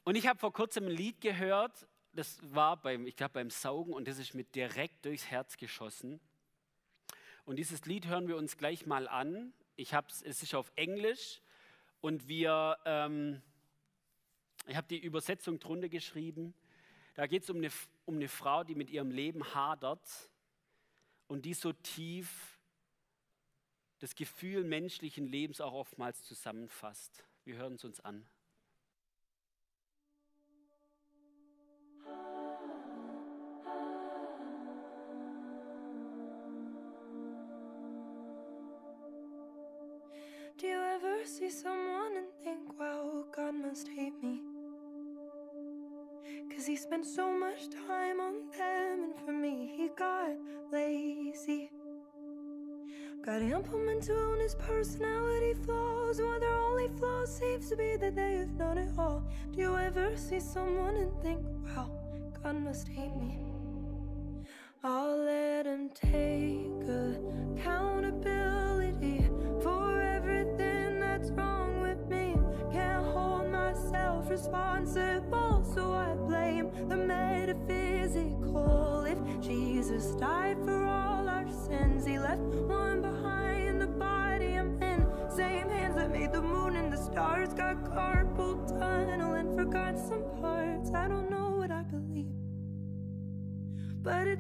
Und 0.04 0.16
ich 0.16 0.28
habe 0.28 0.40
vor 0.40 0.52
kurzem 0.52 0.86
ein 0.86 0.92
Lied 0.92 1.22
gehört. 1.22 1.88
Das 2.14 2.40
war 2.54 2.76
beim, 2.78 3.08
ich 3.08 3.16
glaube, 3.16 3.34
beim 3.34 3.50
Saugen 3.50 3.94
und 3.94 4.08
das 4.08 4.18
ist 4.18 4.34
mir 4.34 4.44
direkt 4.44 5.06
durchs 5.06 5.28
Herz 5.28 5.56
geschossen. 5.56 6.20
Und 7.46 7.56
dieses 7.56 7.86
Lied 7.86 8.08
hören 8.08 8.28
wir 8.28 8.36
uns 8.36 8.58
gleich 8.58 8.86
mal 8.86 9.08
an. 9.08 9.54
Ich 9.78 9.94
hab's, 9.94 10.22
es 10.22 10.44
ist 10.44 10.54
auf 10.54 10.72
Englisch 10.76 11.42
und 12.02 12.28
wir 12.28 12.78
ähm, 12.86 13.42
ich 14.68 14.76
habe 14.76 14.88
die 14.88 15.00
Übersetzung 15.00 15.60
drunter 15.60 15.90
geschrieben. 15.90 16.54
Da 17.16 17.28
geht 17.28 17.44
es 17.44 17.50
um 17.50 17.58
eine, 17.58 17.70
um 18.06 18.16
eine 18.16 18.28
Frau, 18.28 18.64
die 18.64 18.76
mit 18.76 18.90
ihrem 18.90 19.12
Leben 19.12 19.54
hadert 19.54 20.32
und 21.28 21.46
die 21.46 21.54
so 21.54 21.74
tief 21.74 22.60
das 24.00 24.16
Gefühl 24.16 24.64
menschlichen 24.64 25.28
Lebens 25.28 25.62
auch 25.62 25.74
oftmals 25.74 26.24
zusammenfasst. 26.24 27.24
Wir 27.44 27.58
hören 27.58 27.76
es 27.76 27.84
uns 27.84 28.00
an. 28.00 28.26
Spent 47.02 47.16
so 47.16 47.32
much 47.32 47.70
time 47.88 48.20
on 48.20 48.34
them, 48.58 49.04
and 49.04 49.16
for 49.26 49.32
me, 49.32 49.72
he 49.76 49.90
got 49.98 50.32
lazy. 50.72 51.72
Got 53.26 53.42
implement 53.42 54.04
to 54.04 54.14
own 54.14 54.40
his 54.40 54.56
personality 54.56 55.54
flaws, 55.66 56.22
while 56.22 56.40
their 56.40 56.54
only 56.54 56.90
flaw 57.00 57.26
seems 57.26 57.70
to 57.70 57.76
be 57.76 57.96
that 57.98 58.16
they 58.16 58.36
have 58.36 58.54
known 58.54 58.78
it 58.78 58.90
all. 58.98 59.24
Do 59.52 59.62
you 59.62 59.78
ever 59.78 60.16
see 60.16 60.40
someone 60.40 60.96
and 60.96 61.12
think, 61.22 61.42
wow, 61.66 61.90
God 62.44 62.56
must 62.56 62.88
hate 62.88 63.16
me? 63.16 63.51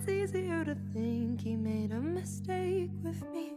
It's 0.03 0.09
easier 0.09 0.65
to 0.65 0.75
think 0.93 1.41
he 1.41 1.55
made 1.55 1.91
a 1.91 1.99
mistake 1.99 2.89
with 3.03 3.21
me. 3.31 3.51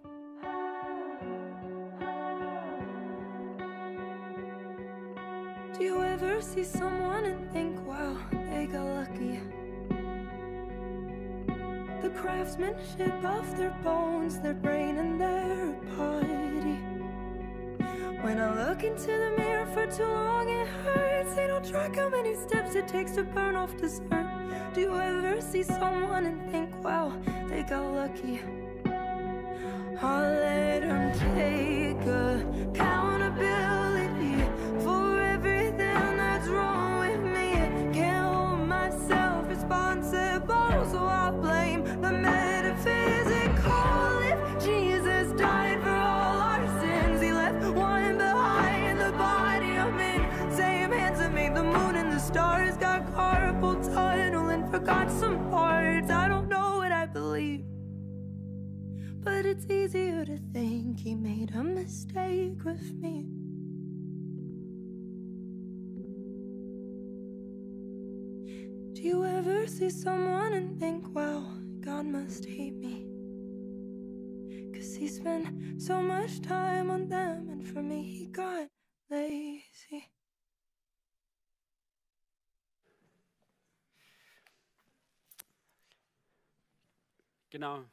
Do 5.72 5.84
you 5.84 6.02
ever 6.02 6.42
see 6.42 6.64
someone 6.64 7.24
and 7.24 7.50
think, 7.52 7.80
wow, 7.86 8.16
they 8.50 8.66
got 8.66 8.84
lucky? 8.84 9.40
The 12.02 12.10
craftsmanship 12.10 13.24
of 13.24 13.56
their 13.56 13.74
bones, 13.82 14.38
their 14.40 14.54
brain, 14.54 14.98
and 14.98 15.18
their 15.18 15.72
body. 15.96 16.78
When 18.20 18.38
I 18.38 18.68
look 18.68 18.84
into 18.84 19.06
the 19.06 19.34
mirror 19.38 19.66
for 19.66 19.86
too 19.86 20.04
long, 20.04 20.48
it 20.50 20.66
hurts. 20.66 21.34
They 21.34 21.46
don't 21.46 21.64
track 21.64 21.96
how 21.96 22.10
many 22.10 22.34
steps 22.34 22.74
it 22.74 22.86
takes 22.86 23.12
to 23.12 23.24
burn 23.24 23.56
off 23.56 23.74
dessert. 23.78 24.33
Do 24.74 24.80
you 24.80 25.00
ever 25.00 25.40
see 25.40 25.62
someone 25.62 26.26
and 26.26 26.50
think, 26.50 26.68
wow, 26.82 27.12
they 27.48 27.62
got 27.62 27.92
lucky? 27.94 28.40
I'll 30.02 30.20
let 30.20 30.80
them 30.80 31.12
take 31.36 31.73
forgot 54.84 55.10
some 55.10 55.50
parts. 55.50 56.10
I 56.10 56.28
don't 56.28 56.46
know 56.46 56.76
what 56.76 56.92
I 56.92 57.06
believe. 57.06 57.64
But 59.24 59.46
it's 59.46 59.64
easier 59.70 60.26
to 60.26 60.36
think 60.52 61.00
he 61.00 61.14
made 61.14 61.52
a 61.54 61.64
mistake 61.64 62.62
with 62.62 62.92
me. 62.92 63.24
Do 68.92 69.00
you 69.00 69.24
ever 69.24 69.66
see 69.66 69.88
someone 69.88 70.52
and 70.52 70.78
think, 70.78 71.14
wow, 71.14 71.46
God 71.80 72.04
must 72.04 72.44
hate 72.44 72.74
me? 72.74 73.06
Cause 74.74 74.94
he 74.94 75.08
spent 75.08 75.80
so 75.80 76.02
much 76.02 76.42
time 76.42 76.90
on 76.90 77.08
them, 77.08 77.48
and 77.50 77.66
for 77.66 77.82
me, 77.82 78.02
he 78.02 78.26
got 78.26 78.68
lazy. 79.10 80.10
Genau. 87.54 87.84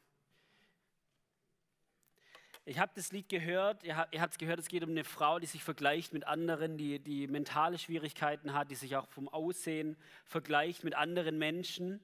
Ich 2.64 2.80
habe 2.80 2.90
das 2.96 3.12
Lied 3.12 3.28
gehört, 3.28 3.84
ihr 3.84 3.96
habt 3.96 4.32
es 4.32 4.38
gehört, 4.38 4.58
es 4.58 4.66
geht 4.66 4.82
um 4.82 4.90
eine 4.90 5.04
Frau, 5.04 5.38
die 5.38 5.46
sich 5.46 5.62
vergleicht 5.62 6.12
mit 6.12 6.26
anderen, 6.26 6.76
die, 6.76 6.98
die 6.98 7.28
mentale 7.28 7.78
Schwierigkeiten 7.78 8.54
hat, 8.54 8.72
die 8.72 8.74
sich 8.74 8.96
auch 8.96 9.06
vom 9.06 9.28
Aussehen 9.28 9.96
vergleicht 10.24 10.82
mit 10.82 10.96
anderen 10.96 11.38
Menschen. 11.38 12.00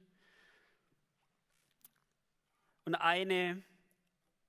Und 2.84 2.94
eine, 2.94 3.60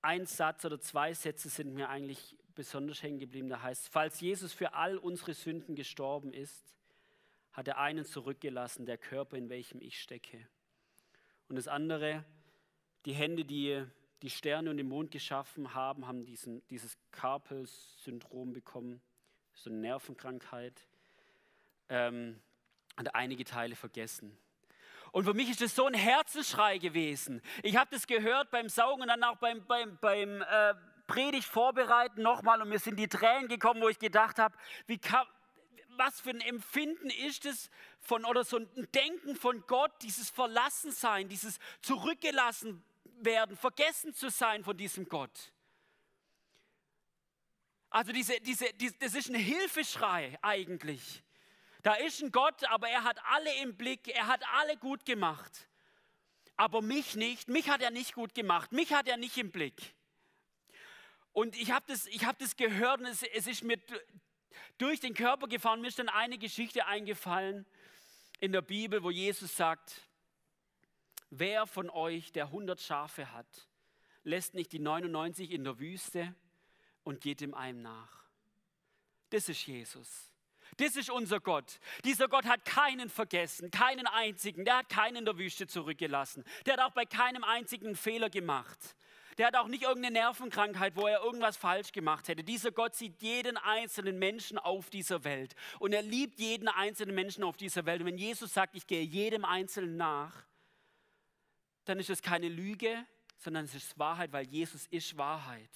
ein 0.04 0.28
Satz 0.28 0.64
oder 0.66 0.80
zwei 0.80 1.12
Sätze 1.16 1.50
sind 1.50 1.74
mir 1.74 1.90
eigentlich 1.90 2.38
besonders 2.54 3.02
hängen 3.02 3.18
geblieben. 3.18 3.50
Da 3.50 3.64
heißt, 3.64 3.90
falls 3.90 4.22
Jesus 4.22 4.54
für 4.54 4.76
all 4.76 5.00
unsere 5.00 5.34
Sünden 5.34 5.74
gestorben 5.74 6.32
ist, 6.32 6.64
hat 7.54 7.68
er 7.68 7.80
einen 7.80 8.06
zurückgelassen, 8.06 8.86
der 8.86 9.00
Körper, 9.00 9.36
in 9.36 9.50
welchem 9.50 9.82
ich 9.82 10.00
stecke. 10.00 10.48
Und 11.48 11.56
das 11.56 11.68
andere, 11.68 12.24
die 13.06 13.14
Hände, 13.14 13.46
die 13.46 13.86
die 14.22 14.30
Sterne 14.30 14.70
und 14.70 14.78
den 14.78 14.88
Mond 14.88 15.12
geschaffen 15.12 15.74
haben, 15.74 16.06
haben 16.06 16.26
diesen, 16.26 16.66
dieses 16.68 16.98
Carpel-Syndrom 17.12 18.52
bekommen, 18.52 19.02
so 19.54 19.70
eine 19.70 19.80
Nervenkrankheit. 19.80 20.86
ähm, 21.90 22.40
hat 22.98 23.16
einige 23.16 23.46
Teile 23.46 23.76
vergessen. 23.76 24.38
Und 25.12 25.24
für 25.24 25.34
mich 25.34 25.50
ist 25.50 25.62
das 25.62 25.74
so 25.74 25.86
ein 25.86 25.94
Herzensschrei 25.94 26.78
gewesen. 26.78 27.42
Ich 27.64 27.78
habe 27.78 27.90
das 27.92 28.06
gehört 28.06 28.52
beim 28.52 28.70
Saugen 28.70 29.02
und 29.02 29.08
dann 29.08 29.24
auch 29.24 29.38
beim, 29.38 29.66
beim, 29.66 29.98
beim 30.02 30.42
äh, 30.42 30.76
Predigt 31.08 31.48
vorbereiten 31.48 32.22
nochmal 32.22 32.62
und 32.62 32.70
mir 32.70 32.78
sind 32.78 33.00
die 33.00 33.08
Tränen 33.08 33.48
gekommen, 33.48 33.82
wo 33.82 33.90
ich 33.90 33.98
gedacht 33.98 34.38
habe, 34.38 34.56
was 35.98 36.20
für 36.22 36.30
ein 36.30 36.42
Empfinden 36.42 37.10
ist 37.10 37.46
es 37.46 37.72
von 38.00 38.24
oder 38.26 38.44
so 38.44 38.58
ein 38.58 38.70
Denken 38.94 39.36
von 39.36 39.64
Gott, 39.66 39.92
dieses 40.04 40.30
Verlassensein, 40.30 41.28
dieses 41.28 41.58
zurückgelassen 41.82 42.84
werden, 43.26 43.56
vergessen 43.56 44.14
zu 44.14 44.30
sein 44.30 44.64
von 44.64 44.78
diesem 44.78 45.08
Gott. 45.08 45.54
Also 47.90 48.12
diese, 48.12 48.40
diese, 48.42 48.72
diese, 48.74 48.96
das 49.00 49.16
ist 49.16 49.30
ein 49.30 49.36
Hilfeschrei 49.36 50.38
eigentlich. 50.42 51.24
Da 51.82 51.96
ist 51.96 52.22
ein 52.22 52.32
Gott, 52.32 52.64
aber 52.66 52.90
er 52.90 53.04
hat 53.04 53.18
alle 53.26 53.54
im 53.62 53.76
Blick, 53.76 54.08
er 54.10 54.28
hat 54.28 54.42
alle 54.54 54.78
gut 54.78 55.06
gemacht. 55.06 55.68
Aber 56.56 56.82
mich 56.82 57.16
nicht, 57.16 57.48
mich 57.48 57.70
hat 57.70 57.82
er 57.82 57.90
nicht 57.90 58.14
gut 58.14 58.36
gemacht, 58.36 58.72
mich 58.74 58.94
hat 58.94 59.08
er 59.08 59.18
nicht 59.18 59.38
im 59.38 59.50
Blick. 59.50 59.96
Und 61.32 61.56
ich 61.56 61.72
habe 61.72 61.86
das, 61.88 62.06
hab 62.06 62.38
das 62.38 62.58
gehört 62.58 63.00
und 63.00 63.06
es, 63.06 63.24
es 63.24 63.48
ist 63.48 63.64
mir 63.64 63.80
durch 64.78 65.00
den 65.00 65.14
Körper 65.14 65.48
gefahren. 65.48 65.82
Mir 65.82 65.88
ist 65.88 66.00
dann 66.00 66.10
eine 66.10 66.38
Geschichte 66.38 66.86
eingefallen 66.86 67.66
in 68.40 68.52
der 68.52 68.62
Bibel, 68.62 69.04
wo 69.04 69.10
Jesus 69.10 69.56
sagt, 69.56 70.09
wer 71.30 71.68
von 71.68 71.90
euch, 71.90 72.32
der 72.32 72.46
100 72.46 72.82
Schafe 72.82 73.32
hat, 73.32 73.70
lässt 74.24 74.54
nicht 74.54 74.72
die 74.72 74.80
99 74.80 75.52
in 75.52 75.64
der 75.64 75.80
Wüste 75.80 76.36
und 77.04 77.22
geht 77.22 77.42
dem 77.42 77.54
einen 77.54 77.82
nach. 77.82 78.26
Das 79.30 79.50
ist 79.50 79.66
Jesus. 79.66 80.34
Das 80.78 80.96
ist 80.96 81.10
unser 81.10 81.40
Gott. 81.40 81.80
Dieser 82.04 82.28
Gott 82.28 82.46
hat 82.46 82.64
keinen 82.64 83.10
vergessen, 83.10 83.72
keinen 83.72 84.08
einzigen. 84.08 84.66
Der 84.66 84.78
hat 84.78 84.90
keinen 84.90 85.18
in 85.18 85.26
der 85.26 85.38
Wüste 85.38 85.68
zurückgelassen. 85.68 86.44
Der 86.66 86.74
hat 86.74 86.82
auch 86.82 86.94
bei 86.94 87.06
keinem 87.06 87.44
einzigen 87.44 87.96
Fehler 87.96 88.30
gemacht. 88.30 88.96
Der 89.38 89.48
hat 89.48 89.56
auch 89.56 89.68
nicht 89.68 89.84
irgendeine 89.84 90.14
Nervenkrankheit, 90.20 90.96
wo 90.96 91.08
er 91.08 91.24
irgendwas 91.24 91.56
falsch 91.56 91.92
gemacht 91.92 92.28
hätte. 92.28 92.44
Dieser 92.44 92.72
Gott 92.72 92.96
sieht 92.96 93.22
jeden 93.22 93.58
einzelnen 93.58 94.20
Menschen 94.20 94.58
auf 94.58 94.90
dieser 94.90 95.24
Welt. 95.24 95.56
Und 95.80 95.94
er 95.94 96.02
liebt 96.02 96.40
jeden 96.40 96.68
einzelnen 96.68 97.16
Menschen 97.16 97.44
auf 97.44 97.56
dieser 97.56 97.86
Welt. 97.86 98.02
Und 98.02 98.08
wenn 98.08 98.18
Jesus 98.18 98.54
sagt, 98.54 98.76
ich 98.76 98.86
gehe 98.86 99.02
jedem 99.02 99.46
Einzelnen 99.46 99.96
nach, 99.96 100.46
dann 101.90 102.00
ist 102.00 102.10
es 102.10 102.22
keine 102.22 102.48
Lüge, 102.48 103.06
sondern 103.38 103.66
es 103.66 103.74
ist 103.74 103.98
Wahrheit, 103.98 104.32
weil 104.32 104.48
Jesus 104.48 104.88
ist 104.88 105.18
Wahrheit. 105.18 105.70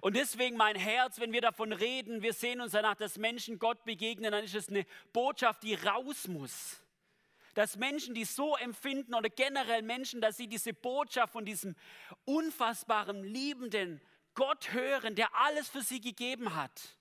Und 0.00 0.16
deswegen 0.16 0.56
mein 0.56 0.76
Herz, 0.76 1.18
wenn 1.20 1.32
wir 1.32 1.40
davon 1.40 1.72
reden, 1.72 2.22
wir 2.22 2.32
sehen 2.32 2.60
uns 2.60 2.72
danach, 2.72 2.94
dass 2.94 3.18
Menschen 3.18 3.58
Gott 3.58 3.84
begegnen, 3.84 4.32
dann 4.32 4.44
ist 4.44 4.54
es 4.54 4.68
eine 4.68 4.86
Botschaft, 5.12 5.62
die 5.62 5.74
raus 5.74 6.28
muss. 6.28 6.80
Dass 7.54 7.76
Menschen, 7.76 8.14
die 8.14 8.24
so 8.24 8.56
empfinden 8.56 9.14
oder 9.14 9.28
generell 9.28 9.82
Menschen, 9.82 10.20
dass 10.20 10.36
sie 10.36 10.48
diese 10.48 10.72
Botschaft 10.72 11.32
von 11.32 11.44
diesem 11.44 11.74
unfassbaren, 12.24 13.22
liebenden 13.22 14.00
Gott 14.34 14.72
hören, 14.72 15.14
der 15.14 15.34
alles 15.34 15.68
für 15.68 15.82
sie 15.82 16.00
gegeben 16.00 16.54
hat 16.54 16.96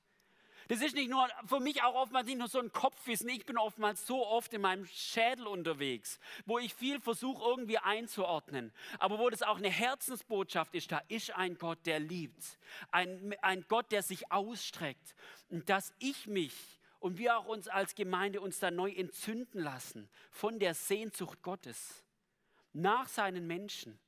das 0.71 0.81
ist 0.81 0.95
nicht 0.95 1.10
nur 1.10 1.27
für 1.47 1.60
mich 1.60 1.84
auch 1.84 1.95
oftmals 1.95 2.27
nicht 2.27 2.38
nur 2.38 2.47
so 2.47 2.60
ein 2.60 2.71
Kopfwissen. 2.71 3.27
Ich 3.27 3.45
bin 3.45 3.57
oftmals 3.57 4.07
so 4.07 4.25
oft 4.25 4.53
in 4.53 4.62
meinem 4.62 4.86
Schädel 4.86 5.45
unterwegs, 5.45 6.17
wo 6.45 6.60
ich 6.60 6.73
viel 6.73 7.01
versuche 7.01 7.43
irgendwie 7.43 7.77
einzuordnen. 7.77 8.71
Aber 8.97 9.19
wo 9.19 9.29
das 9.29 9.41
auch 9.41 9.57
eine 9.57 9.69
Herzensbotschaft 9.69 10.73
ist, 10.73 10.89
da 10.89 11.01
ist 11.10 11.31
ein 11.31 11.57
Gott, 11.57 11.79
der 11.86 11.99
liebt. 11.99 12.57
Ein, 12.89 13.36
ein 13.41 13.65
Gott, 13.67 13.91
der 13.91 14.01
sich 14.01 14.31
ausstreckt. 14.31 15.13
Und 15.49 15.67
dass 15.67 15.93
ich 15.99 16.27
mich 16.27 16.53
und 17.01 17.17
wir 17.17 17.38
auch 17.38 17.47
uns 17.47 17.67
als 17.67 17.93
Gemeinde 17.93 18.39
uns 18.39 18.60
da 18.60 18.71
neu 18.71 18.91
entzünden 18.91 19.60
lassen 19.60 20.10
von 20.29 20.57
der 20.57 20.73
Sehnsucht 20.73 21.41
Gottes 21.41 22.01
nach 22.71 23.10
seinen 23.10 23.45
Menschen. 23.45 23.99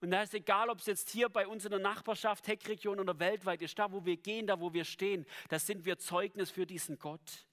Und 0.00 0.10
da 0.12 0.22
ist 0.22 0.34
egal, 0.34 0.70
ob 0.70 0.78
es 0.78 0.86
jetzt 0.86 1.10
hier 1.10 1.28
bei 1.28 1.46
uns 1.46 1.64
in 1.64 1.70
der 1.70 1.80
Nachbarschaft, 1.80 2.46
Heckregion 2.46 3.00
oder 3.00 3.18
weltweit 3.18 3.62
ist, 3.62 3.78
da 3.78 3.90
wo 3.90 4.04
wir 4.04 4.16
gehen, 4.16 4.46
da 4.46 4.60
wo 4.60 4.72
wir 4.72 4.84
stehen, 4.84 5.26
da 5.48 5.58
sind 5.58 5.84
wir 5.84 5.98
Zeugnis 5.98 6.50
für 6.50 6.66
diesen 6.66 6.98
Gott. 6.98 7.46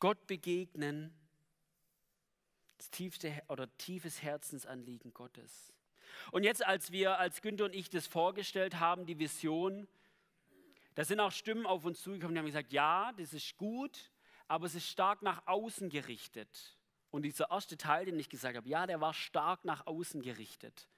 Gott 0.00 0.26
begegnen, 0.26 1.14
das 2.78 2.90
tiefste 2.90 3.40
oder 3.46 3.68
tiefes 3.78 4.20
Herzensanliegen 4.20 5.14
Gottes. 5.14 5.72
Und 6.32 6.42
jetzt, 6.42 6.66
als 6.66 6.90
wir, 6.90 7.20
als 7.20 7.40
Günther 7.40 7.66
und 7.66 7.74
ich 7.74 7.88
das 7.88 8.08
vorgestellt 8.08 8.80
haben, 8.80 9.06
die 9.06 9.20
Vision, 9.20 9.86
da 10.96 11.04
sind 11.04 11.20
auch 11.20 11.30
Stimmen 11.30 11.66
auf 11.66 11.84
uns 11.84 12.02
zugekommen, 12.02 12.34
die 12.34 12.40
haben 12.40 12.46
gesagt, 12.46 12.72
ja, 12.72 13.12
das 13.12 13.32
ist 13.32 13.56
gut, 13.56 14.10
aber 14.48 14.66
es 14.66 14.74
ist 14.74 14.88
stark 14.88 15.22
nach 15.22 15.46
außen 15.46 15.88
gerichtet. 15.88 16.76
Und 17.12 17.22
dieser 17.22 17.50
erste 17.50 17.76
Teil, 17.76 18.06
den 18.06 18.18
ich 18.18 18.28
gesagt 18.28 18.56
habe, 18.56 18.68
ja, 18.68 18.86
der 18.86 19.00
war 19.00 19.14
stark 19.14 19.64
nach 19.64 19.86
außen 19.86 20.22
gerichtet. 20.22 20.88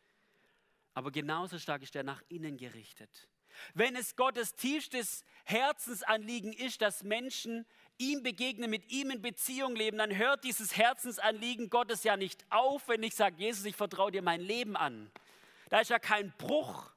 Aber 0.95 1.11
genauso 1.11 1.59
stark 1.59 1.83
ist 1.83 1.95
er 1.97 2.05
nach 2.05 2.23
innen 2.29 2.57
gerichtet. 2.57 3.29
Wenn 3.75 3.97
es 3.97 4.17
Gottes 4.17 4.55
tiefstes 4.55 5.25
Herzensanliegen 5.45 6.53
ist, 6.53 6.81
dass 6.81 7.03
Menschen 7.03 7.67
ihm 7.99 8.23
begegnen, 8.23 8.71
mit 8.71 8.91
ihm 8.91 9.11
in 9.11 9.23
Beziehung 9.23 9.77
leben, 9.77 9.99
dann 9.99 10.17
hört 10.17 10.45
dieses 10.45 10.77
Herzensanliegen 10.77 11.69
Gottes 11.69 12.05
ja 12.05 12.17
nicht 12.17 12.45
auf, 12.49 12.89
wenn 12.89 13.03
ich 13.03 13.15
sage, 13.15 13.37
Jesus, 13.39 13.65
ich 13.65 13.77
vertraue 13.77 14.13
dir 14.13 14.23
mein 14.23 14.41
Leben 14.41 14.77
an. 14.77 15.11
Da 15.69 15.81
ist 15.81 15.91
ja 15.91 15.99
kein 15.99 16.33
Bruch, 16.39 16.93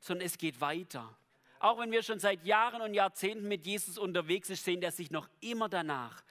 sondern 0.00 0.26
es 0.26 0.36
geht 0.36 0.60
weiter. 0.60 1.16
Auch 1.60 1.78
wenn 1.78 1.90
wir 1.90 2.02
schon 2.02 2.20
seit 2.20 2.44
Jahren 2.44 2.82
und 2.82 2.94
Jahrzehnten 2.94 3.48
mit 3.48 3.66
Jesus 3.66 3.98
unterwegs 3.98 4.48
sind, 4.48 4.58
sehen 4.58 4.80
wir 4.80 4.92
sich 4.92 5.10
noch 5.10 5.28
immer 5.40 5.68
danach, 5.68 6.22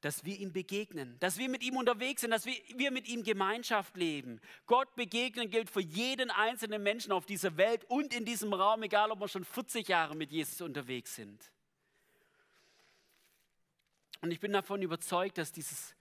dass 0.00 0.24
wir 0.24 0.38
ihm 0.38 0.52
begegnen, 0.52 1.18
dass 1.18 1.38
wir 1.38 1.48
mit 1.48 1.62
ihm 1.62 1.76
unterwegs 1.76 2.20
sind, 2.20 2.30
dass 2.30 2.46
wir, 2.46 2.54
wir 2.76 2.90
mit 2.90 3.08
ihm 3.08 3.24
Gemeinschaft 3.24 3.96
leben. 3.96 4.40
Gott 4.66 4.94
begegnen 4.94 5.50
gilt 5.50 5.70
für 5.70 5.80
jeden 5.80 6.30
einzelnen 6.30 6.82
Menschen 6.82 7.10
auf 7.10 7.26
dieser 7.26 7.56
Welt 7.56 7.84
und 7.84 8.14
in 8.14 8.24
diesem 8.24 8.52
Raum, 8.52 8.82
egal 8.84 9.10
ob 9.10 9.20
wir 9.20 9.28
schon 9.28 9.44
40 9.44 9.88
Jahre 9.88 10.14
mit 10.14 10.30
Jesus 10.30 10.60
unterwegs 10.60 11.16
sind. 11.16 11.50
Und 14.20 14.30
ich 14.30 14.40
bin 14.40 14.52
davon 14.52 14.82
überzeugt, 14.82 15.38
dass 15.38 15.52
dieses, 15.52 15.94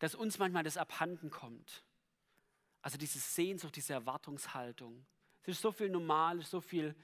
dass 0.00 0.14
uns 0.14 0.38
manchmal 0.38 0.64
das 0.64 0.76
abhanden 0.76 1.30
kommt. 1.30 1.84
Also 2.82 2.98
diese 2.98 3.18
Sehnsucht, 3.18 3.76
diese 3.76 3.92
Erwartungshaltung. 3.92 5.04
Es 5.42 5.48
ist 5.48 5.62
so 5.62 5.70
viel 5.70 5.90
normal, 5.90 6.42
so 6.42 6.60
viel 6.60 6.94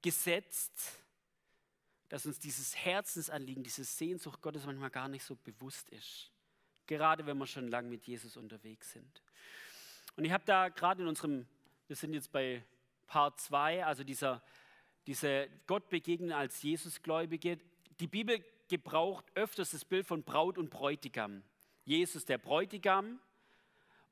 gesetzt 0.00 1.05
dass 2.08 2.26
uns 2.26 2.38
dieses 2.38 2.76
Herzensanliegen, 2.76 3.62
diese 3.62 3.84
Sehnsucht 3.84 4.40
Gottes 4.40 4.64
manchmal 4.64 4.90
gar 4.90 5.08
nicht 5.08 5.24
so 5.24 5.36
bewusst 5.36 5.88
ist. 5.90 6.30
Gerade 6.86 7.26
wenn 7.26 7.36
wir 7.38 7.46
schon 7.46 7.68
lange 7.68 7.88
mit 7.88 8.06
Jesus 8.06 8.36
unterwegs 8.36 8.92
sind. 8.92 9.22
Und 10.16 10.24
ich 10.24 10.32
habe 10.32 10.44
da 10.46 10.68
gerade 10.68 11.02
in 11.02 11.08
unserem, 11.08 11.46
wir 11.88 11.96
sind 11.96 12.14
jetzt 12.14 12.30
bei 12.30 12.64
Part 13.06 13.40
2, 13.40 13.84
also 13.84 14.04
dieser, 14.04 14.42
diese 15.06 15.48
Gott 15.66 15.88
begegnen 15.88 16.32
als 16.32 16.62
Jesusgläubige. 16.62 17.58
Die 18.00 18.06
Bibel 18.06 18.44
gebraucht 18.68 19.24
öfters 19.34 19.70
das 19.70 19.84
Bild 19.84 20.06
von 20.06 20.22
Braut 20.22 20.58
und 20.58 20.70
Bräutigam. 20.70 21.42
Jesus 21.84 22.24
der 22.24 22.38
Bräutigam 22.38 23.20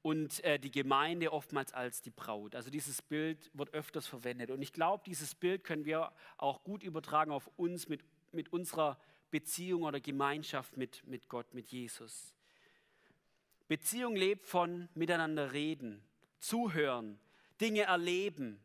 und 0.04 0.44
äh, 0.44 0.58
die 0.58 0.70
Gemeinde 0.70 1.32
oftmals 1.32 1.72
als 1.72 2.02
die 2.02 2.10
Braut. 2.10 2.54
Also 2.54 2.68
dieses 2.68 3.00
Bild 3.00 3.50
wird 3.54 3.72
öfters 3.72 4.06
verwendet. 4.06 4.50
Und 4.50 4.60
ich 4.60 4.74
glaube, 4.74 5.02
dieses 5.06 5.34
Bild 5.34 5.64
können 5.64 5.86
wir 5.86 6.12
auch 6.36 6.62
gut 6.62 6.82
übertragen 6.82 7.32
auf 7.32 7.50
uns 7.56 7.88
mit, 7.88 8.04
mit 8.30 8.52
unserer 8.52 9.00
Beziehung 9.30 9.84
oder 9.84 10.00
Gemeinschaft 10.00 10.76
mit, 10.76 11.06
mit 11.06 11.30
Gott, 11.30 11.54
mit 11.54 11.68
Jesus. 11.68 12.34
Beziehung 13.66 14.14
lebt 14.14 14.46
von 14.46 14.90
miteinander 14.94 15.54
reden, 15.54 16.04
zuhören, 16.38 17.18
Dinge 17.58 17.84
erleben. 17.84 18.60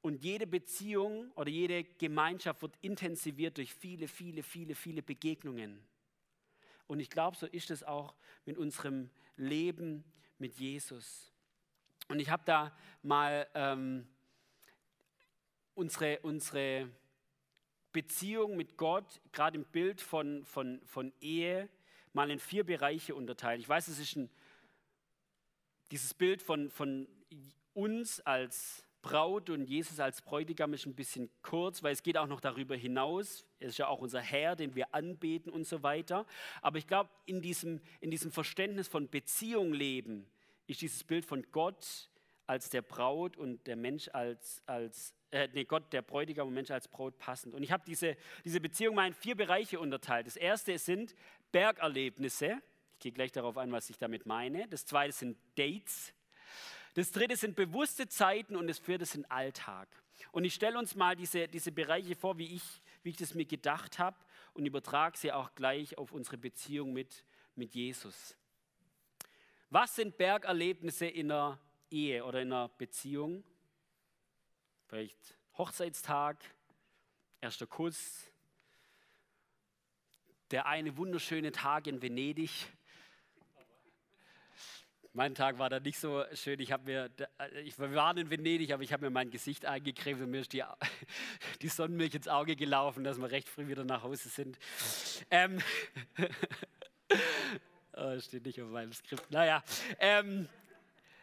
Und 0.00 0.24
jede 0.24 0.46
Beziehung 0.46 1.30
oder 1.32 1.50
jede 1.50 1.84
Gemeinschaft 1.84 2.62
wird 2.62 2.72
intensiviert 2.80 3.58
durch 3.58 3.74
viele, 3.74 4.08
viele, 4.08 4.42
viele, 4.42 4.74
viele 4.74 5.02
Begegnungen. 5.02 5.78
Und 6.86 7.00
ich 7.00 7.10
glaube, 7.10 7.36
so 7.36 7.44
ist 7.44 7.70
es 7.70 7.84
auch 7.84 8.14
mit 8.46 8.56
unserem 8.56 9.10
Leben 9.36 10.04
mit 10.40 10.58
Jesus. 10.58 11.32
Und 12.08 12.18
ich 12.18 12.30
habe 12.30 12.42
da 12.44 12.76
mal 13.02 13.46
ähm, 13.54 14.08
unsere, 15.74 16.18
unsere 16.20 16.88
Beziehung 17.92 18.56
mit 18.56 18.76
Gott, 18.76 19.20
gerade 19.32 19.58
im 19.58 19.64
Bild 19.64 20.00
von, 20.00 20.44
von, 20.44 20.80
von 20.86 21.12
Ehe, 21.20 21.68
mal 22.12 22.30
in 22.30 22.38
vier 22.38 22.64
Bereiche 22.64 23.14
unterteilt. 23.14 23.60
Ich 23.60 23.68
weiß, 23.68 23.88
es 23.88 23.98
ist 23.98 24.16
ein, 24.16 24.30
dieses 25.90 26.14
Bild 26.14 26.42
von, 26.42 26.70
von 26.70 27.08
uns 27.74 28.20
als 28.20 28.84
Braut 29.02 29.48
und 29.48 29.64
Jesus 29.64 29.98
als 29.98 30.20
Bräutigam 30.20 30.74
ist 30.74 30.86
ein 30.86 30.94
bisschen 30.94 31.30
kurz, 31.42 31.82
weil 31.82 31.92
es 31.92 32.02
geht 32.02 32.18
auch 32.18 32.26
noch 32.26 32.40
darüber 32.40 32.76
hinaus. 32.76 33.46
Er 33.58 33.68
ist 33.68 33.78
ja 33.78 33.88
auch 33.88 34.00
unser 34.00 34.20
Herr, 34.20 34.56
den 34.56 34.74
wir 34.74 34.94
anbeten 34.94 35.50
und 35.50 35.66
so 35.66 35.82
weiter. 35.82 36.26
Aber 36.60 36.78
ich 36.78 36.86
glaube, 36.86 37.10
in 37.24 37.40
diesem, 37.40 37.80
in 38.00 38.10
diesem 38.10 38.30
Verständnis 38.30 38.88
von 38.88 39.08
Beziehung 39.08 39.72
leben 39.72 40.26
ist 40.66 40.82
dieses 40.82 41.02
Bild 41.04 41.24
von 41.24 41.46
Gott 41.50 42.10
als 42.46 42.68
der 42.68 42.82
Braut 42.82 43.36
und 43.36 43.66
der 43.66 43.76
Mensch 43.76 44.08
als, 44.12 44.62
als 44.66 45.14
äh, 45.30 45.48
nee, 45.52 45.64
Gott, 45.64 45.92
der 45.92 46.02
Bräutigam 46.02 46.48
und 46.48 46.54
Mensch 46.54 46.70
als 46.70 46.88
Braut 46.88 47.16
passend. 47.18 47.54
Und 47.54 47.62
ich 47.62 47.72
habe 47.72 47.84
diese, 47.86 48.16
diese 48.44 48.60
Beziehung 48.60 48.96
mal 48.96 49.06
in 49.06 49.14
vier 49.14 49.36
Bereiche 49.36 49.78
unterteilt. 49.78 50.26
Das 50.26 50.36
erste 50.36 50.76
sind 50.78 51.14
Bergerlebnisse. 51.52 52.60
Ich 52.94 52.98
gehe 52.98 53.12
gleich 53.12 53.32
darauf 53.32 53.56
ein, 53.56 53.72
was 53.72 53.88
ich 53.88 53.98
damit 53.98 54.26
meine. 54.26 54.66
Das 54.68 54.84
zweite 54.84 55.12
sind 55.12 55.38
Dates. 55.56 56.12
Das 56.94 57.12
dritte 57.12 57.36
sind 57.36 57.56
bewusste 57.56 58.08
Zeiten 58.08 58.56
und 58.56 58.66
das 58.66 58.78
vierte 58.78 59.04
sind 59.04 59.30
Alltag. 59.30 59.88
Und 60.32 60.44
ich 60.44 60.54
stelle 60.54 60.78
uns 60.78 60.94
mal 60.94 61.16
diese, 61.16 61.48
diese 61.48 61.72
Bereiche 61.72 62.14
vor, 62.16 62.38
wie 62.38 62.54
ich, 62.54 62.62
wie 63.02 63.10
ich 63.10 63.16
das 63.16 63.34
mir 63.34 63.46
gedacht 63.46 63.98
habe 63.98 64.16
und 64.54 64.66
übertrage 64.66 65.16
sie 65.16 65.32
auch 65.32 65.54
gleich 65.54 65.96
auf 65.98 66.12
unsere 66.12 66.36
Beziehung 66.36 66.92
mit, 66.92 67.24
mit 67.54 67.74
Jesus. 67.74 68.36
Was 69.70 69.94
sind 69.94 70.16
Bergerlebnisse 70.16 71.06
in 71.06 71.30
einer 71.30 71.58
Ehe 71.90 72.24
oder 72.24 72.42
in 72.42 72.52
einer 72.52 72.68
Beziehung? 72.68 73.44
Vielleicht 74.86 75.38
Hochzeitstag, 75.56 76.42
erster 77.40 77.66
Kuss, 77.66 78.26
der 80.50 80.66
eine 80.66 80.96
wunderschöne 80.96 81.52
Tag 81.52 81.86
in 81.86 82.02
Venedig. 82.02 82.50
Mein 85.12 85.34
Tag 85.34 85.58
war 85.58 85.68
da 85.68 85.80
nicht 85.80 85.98
so 85.98 86.24
schön. 86.34 86.60
Ich 86.60 86.70
habe 86.70 86.84
mir, 86.84 87.10
äh, 87.38 87.62
ich, 87.62 87.76
waren 87.80 88.16
in 88.16 88.30
Venedig, 88.30 88.72
aber 88.72 88.84
ich 88.84 88.92
habe 88.92 89.06
mir 89.06 89.10
mein 89.10 89.30
Gesicht 89.30 89.66
eingecremt 89.66 90.20
und 90.22 90.30
mir 90.30 90.42
ist 90.42 90.52
die, 90.52 90.62
die 91.62 91.68
Sonnenmilch 91.68 92.14
ins 92.14 92.28
Auge 92.28 92.54
gelaufen, 92.54 93.02
dass 93.02 93.18
wir 93.18 93.28
recht 93.28 93.48
früh 93.48 93.66
wieder 93.66 93.84
nach 93.84 94.04
Hause 94.04 94.28
sind. 94.28 94.56
Ähm, 95.28 95.58
oh, 97.94 98.20
steht 98.20 98.46
nicht 98.46 98.62
auf 98.62 98.68
meinem 98.68 98.92
Skript. 98.92 99.28
Naja, 99.32 99.64
ähm, 99.98 100.48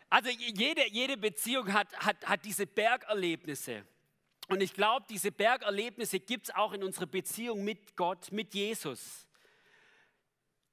also 0.10 0.30
jede, 0.32 0.89
jede 0.89 1.15
Beziehung 1.15 1.71
hat, 1.71 1.88
hat, 1.97 2.26
hat 2.26 2.43
diese 2.43 2.67
Bergerlebnisse. 2.67 3.86
Und 4.50 4.62
ich 4.62 4.73
glaube, 4.73 5.06
diese 5.10 5.32
Bergerlebnisse 5.32 6.19
gibt 6.19 6.50
es 6.50 6.56
auch 6.56 6.73
in 6.73 6.84
unserer 6.84 7.06
Beziehung 7.06 7.63
mit 7.63 7.95
Gott, 7.95 8.34
mit 8.34 8.54
Jesus. 8.54 9.27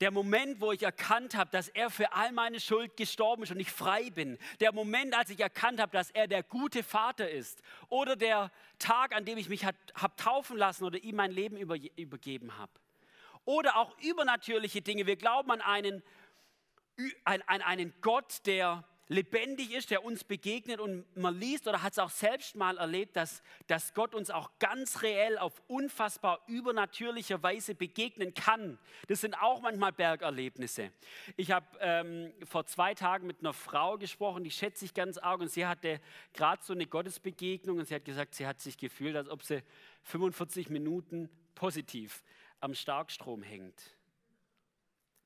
Der 0.00 0.10
Moment, 0.10 0.60
wo 0.60 0.72
ich 0.72 0.82
erkannt 0.82 1.36
habe, 1.36 1.50
dass 1.50 1.68
er 1.68 1.88
für 1.88 2.12
all 2.12 2.32
meine 2.32 2.58
Schuld 2.58 2.96
gestorben 2.96 3.44
ist 3.44 3.52
und 3.52 3.60
ich 3.60 3.70
frei 3.70 4.10
bin. 4.10 4.38
Der 4.60 4.72
Moment, 4.72 5.16
als 5.16 5.30
ich 5.30 5.38
erkannt 5.38 5.80
habe, 5.80 5.92
dass 5.92 6.10
er 6.10 6.26
der 6.26 6.42
gute 6.42 6.82
Vater 6.82 7.30
ist. 7.30 7.62
Oder 7.88 8.16
der 8.16 8.50
Tag, 8.78 9.14
an 9.14 9.24
dem 9.24 9.38
ich 9.38 9.48
mich 9.48 9.64
habe 9.64 9.76
taufen 10.16 10.56
lassen 10.56 10.84
oder 10.84 10.98
ihm 10.98 11.16
mein 11.16 11.30
Leben 11.30 11.56
über, 11.56 11.76
übergeben 11.96 12.58
habe. 12.58 12.72
Oder 13.44 13.76
auch 13.76 13.96
übernatürliche 14.00 14.82
Dinge. 14.82 15.06
Wir 15.06 15.16
glauben 15.16 15.50
an 15.50 15.60
einen, 15.60 16.02
an 17.24 17.42
einen 17.42 17.94
Gott, 18.00 18.46
der 18.46 18.84
lebendig 19.08 19.72
ist, 19.72 19.90
der 19.90 20.04
uns 20.04 20.24
begegnet 20.24 20.80
und 20.80 21.04
man 21.16 21.38
liest 21.38 21.68
oder 21.68 21.82
hat 21.82 21.92
es 21.92 21.98
auch 21.98 22.10
selbst 22.10 22.56
mal 22.56 22.78
erlebt, 22.78 23.16
dass, 23.16 23.42
dass 23.66 23.92
Gott 23.94 24.14
uns 24.14 24.30
auch 24.30 24.50
ganz 24.58 25.02
reell 25.02 25.38
auf 25.38 25.62
unfassbar 25.68 26.40
übernatürliche 26.46 27.42
Weise 27.42 27.74
begegnen 27.74 28.34
kann. 28.34 28.78
Das 29.08 29.20
sind 29.20 29.34
auch 29.40 29.60
manchmal 29.60 29.92
Bergerlebnisse. 29.92 30.90
Ich 31.36 31.50
habe 31.50 31.66
ähm, 31.80 32.32
vor 32.44 32.66
zwei 32.66 32.94
Tagen 32.94 33.26
mit 33.26 33.40
einer 33.40 33.52
Frau 33.52 33.98
gesprochen, 33.98 34.44
die 34.44 34.50
schätze 34.50 34.84
ich 34.84 34.94
ganz 34.94 35.18
arg 35.18 35.40
und 35.40 35.50
sie 35.50 35.66
hatte 35.66 36.00
gerade 36.32 36.62
so 36.62 36.72
eine 36.72 36.86
Gottesbegegnung 36.86 37.78
und 37.78 37.86
sie 37.86 37.94
hat 37.94 38.04
gesagt, 38.04 38.34
sie 38.34 38.46
hat 38.46 38.60
sich 38.60 38.78
gefühlt, 38.78 39.16
als 39.16 39.28
ob 39.28 39.42
sie 39.42 39.62
45 40.04 40.70
Minuten 40.70 41.28
positiv 41.54 42.22
am 42.60 42.74
Starkstrom 42.74 43.42
hängt. 43.42 43.96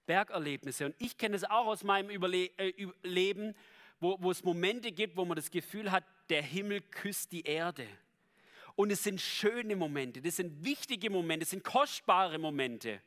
Bergerlebnisse. 0.08 0.86
Und 0.86 0.96
ich 0.98 1.16
kenne 1.18 1.36
es 1.36 1.44
auch 1.44 1.66
aus 1.66 1.84
meinem 1.84 2.10
Überle 2.10 2.46
äh, 2.56 2.72
Leben, 3.02 3.54
wo, 4.00 4.16
wo 4.20 4.30
es 4.30 4.42
Momente 4.42 4.90
gibt, 4.90 5.16
wo 5.16 5.24
man 5.24 5.36
das 5.36 5.50
Gefühl 5.50 5.92
hat, 5.92 6.02
der 6.30 6.42
Himmel 6.42 6.80
küsst 6.80 7.30
die 7.30 7.42
Erde. 7.42 7.86
Und 8.74 8.90
es 8.90 9.04
sind 9.04 9.20
schöne 9.20 9.76
Momente, 9.76 10.22
das 10.22 10.36
sind 10.36 10.64
wichtige 10.64 11.10
Momente, 11.10 11.44
es 11.44 11.50
sind 11.50 11.62
kostbare 11.62 12.38
Momente. 12.38 13.00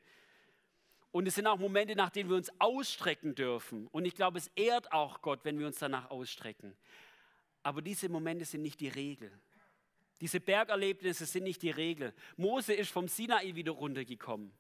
Und 1.12 1.28
es 1.28 1.36
sind 1.36 1.48
auch 1.48 1.58
Momente, 1.58 1.96
nach 1.96 2.10
denen 2.10 2.30
wir 2.30 2.38
uns 2.38 2.52
ausstrecken 2.60 3.36
dürfen. 3.36 3.88
Und 3.88 4.06
ich 4.06 4.16
glaube, 4.16 4.38
es 4.38 4.50
ehrt 4.56 4.94
auch 4.94 5.22
Gott, 5.22 5.42
wenn 5.44 5.60
wir 5.60 5.68
uns 5.68 5.80
danach 5.80 6.10
ausstrecken. 6.10 6.74
Aber 7.64 7.82
diese 7.82 8.08
Momente 8.10 8.46
sind 8.46 8.62
nicht 8.62 8.80
die 8.80 8.88
Regel. 8.88 9.32
Diese 10.22 10.40
Bergerlebnisse 10.40 11.26
sind 11.26 11.44
nicht 11.44 11.62
die 11.64 11.72
Regel. 11.72 12.14
Mose 12.38 12.74
ist 12.74 12.92
vom 12.92 13.08
Sinai 13.08 13.56
wieder 13.56 13.72
runtergekommen. 13.72 14.54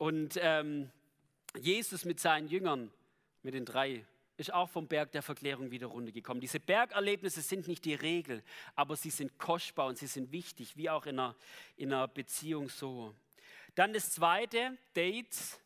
Und 0.00 0.38
ähm, 0.40 0.90
Jesus 1.60 2.06
mit 2.06 2.20
seinen 2.20 2.48
Jüngern, 2.48 2.90
mit 3.42 3.52
den 3.52 3.66
drei, 3.66 4.06
ist 4.38 4.50
auch 4.50 4.70
vom 4.70 4.88
Berg 4.88 5.12
der 5.12 5.20
Verklärung 5.20 5.70
wieder 5.70 5.88
runtergekommen. 5.88 6.40
Diese 6.40 6.58
Bergerlebnisse 6.58 7.42
sind 7.42 7.68
nicht 7.68 7.84
die 7.84 7.92
Regel, 7.92 8.42
aber 8.74 8.96
sie 8.96 9.10
sind 9.10 9.36
kostbar 9.36 9.88
und 9.88 9.98
sie 9.98 10.06
sind 10.06 10.32
wichtig, 10.32 10.74
wie 10.78 10.88
auch 10.88 11.04
in 11.04 11.18
einer, 11.18 11.36
in 11.76 11.92
einer 11.92 12.08
Beziehung 12.08 12.70
so. 12.70 13.14
Dann 13.74 13.92
das 13.92 14.10
zweite, 14.10 14.78
Dates. 14.94 15.60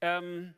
Ähm, 0.00 0.52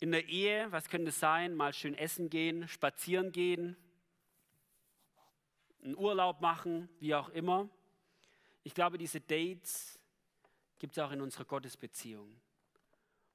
in 0.00 0.10
der 0.10 0.26
Ehe, 0.26 0.72
was 0.72 0.88
könnte 0.88 1.10
es 1.10 1.20
sein? 1.20 1.54
Mal 1.54 1.72
schön 1.72 1.94
essen 1.94 2.30
gehen, 2.30 2.66
spazieren 2.66 3.30
gehen, 3.30 3.76
einen 5.84 5.96
Urlaub 5.96 6.40
machen, 6.40 6.88
wie 6.98 7.14
auch 7.14 7.28
immer. 7.28 7.68
Ich 8.64 8.74
glaube, 8.74 8.98
diese 8.98 9.20
Dates 9.20 9.99
gibt 10.80 10.96
es 10.96 10.98
auch 10.98 11.12
in 11.12 11.20
unserer 11.20 11.44
Gottesbeziehung, 11.44 12.40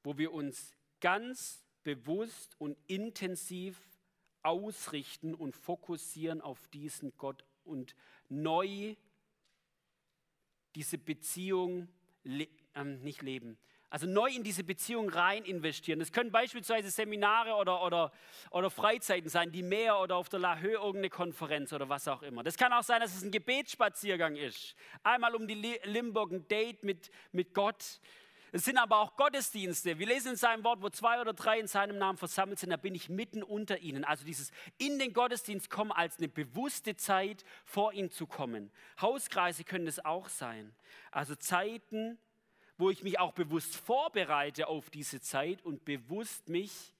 wo 0.03 0.17
wir 0.17 0.33
uns 0.33 0.75
ganz 0.99 1.63
bewusst 1.83 2.55
und 2.59 2.77
intensiv 2.87 3.79
ausrichten 4.41 5.33
und 5.33 5.55
fokussieren 5.55 6.41
auf 6.41 6.67
diesen 6.69 7.15
Gott 7.17 7.45
und 7.63 7.95
neu 8.27 8.95
diese 10.73 10.97
Beziehung 10.97 11.87
le 12.23 12.47
äh, 12.73 12.83
nicht 12.83 13.21
leben, 13.21 13.57
also 13.89 14.07
neu 14.07 14.29
in 14.29 14.43
diese 14.43 14.63
Beziehung 14.63 15.09
rein 15.09 15.43
investieren. 15.43 15.99
Das 15.99 16.11
können 16.11 16.31
beispielsweise 16.31 16.89
Seminare 16.89 17.53
oder, 17.53 17.83
oder, 17.83 18.11
oder 18.51 18.69
Freizeiten 18.69 19.29
sein, 19.29 19.51
die 19.51 19.63
Meer 19.63 19.99
oder 19.99 20.15
auf 20.15 20.29
der 20.29 20.39
La 20.39 20.57
Höhe 20.57 20.73
irgendeine 20.73 21.09
Konferenz 21.09 21.71
oder 21.71 21.87
was 21.87 22.07
auch 22.07 22.21
immer. 22.23 22.43
Das 22.43 22.57
kann 22.57 22.73
auch 22.73 22.83
sein, 22.83 23.01
dass 23.01 23.15
es 23.15 23.23
ein 23.23 23.31
Gebetsspaziergang 23.31 24.35
ist. 24.35 24.75
Einmal 25.03 25.35
um 25.35 25.47
die 25.47 25.79
Limburg 25.83 26.31
ein 26.31 26.47
Date 26.47 26.83
mit, 26.83 27.11
mit 27.31 27.53
Gott. 27.53 27.99
Es 28.55 28.63
sind 28.63 28.77
aber 28.77 28.99
auch 28.99 29.17
Gottesdienste. 29.17 29.99
Wir 29.99 30.07
lesen 30.07 30.31
in 30.31 30.35
seinem 30.37 30.63
Wort, 30.63 30.81
wo 30.81 30.89
zwei 30.89 31.19
oder 31.19 31.33
drei 31.33 31.59
in 31.59 31.67
seinem 31.67 31.97
Namen 31.97 32.17
versammelt 32.17 32.57
sind, 32.57 32.69
da 32.69 32.77
bin 32.77 32.95
ich 32.95 33.09
mitten 33.09 33.43
unter 33.43 33.79
ihnen. 33.79 34.05
Also 34.05 34.23
dieses 34.23 34.51
in 34.77 34.97
den 34.97 35.11
Gottesdienst 35.11 35.69
kommen 35.69 35.91
als 35.91 36.19
eine 36.19 36.29
bewusste 36.29 36.95
Zeit, 36.95 37.43
vor 37.65 37.91
ihn 37.91 38.11
zu 38.11 38.25
kommen. 38.25 38.71
Hauskreise 39.01 39.65
können 39.65 39.87
es 39.87 40.03
auch 40.05 40.29
sein. 40.29 40.73
Also 41.11 41.35
Zeiten, 41.35 42.17
wo 42.77 42.89
ich 42.89 43.03
mich 43.03 43.19
auch 43.19 43.33
bewusst 43.33 43.75
vorbereite 43.75 44.67
auf 44.67 44.89
diese 44.89 45.21
Zeit 45.21 45.63
und 45.63 45.85
bewusst 45.85 46.49
mich 46.49 46.93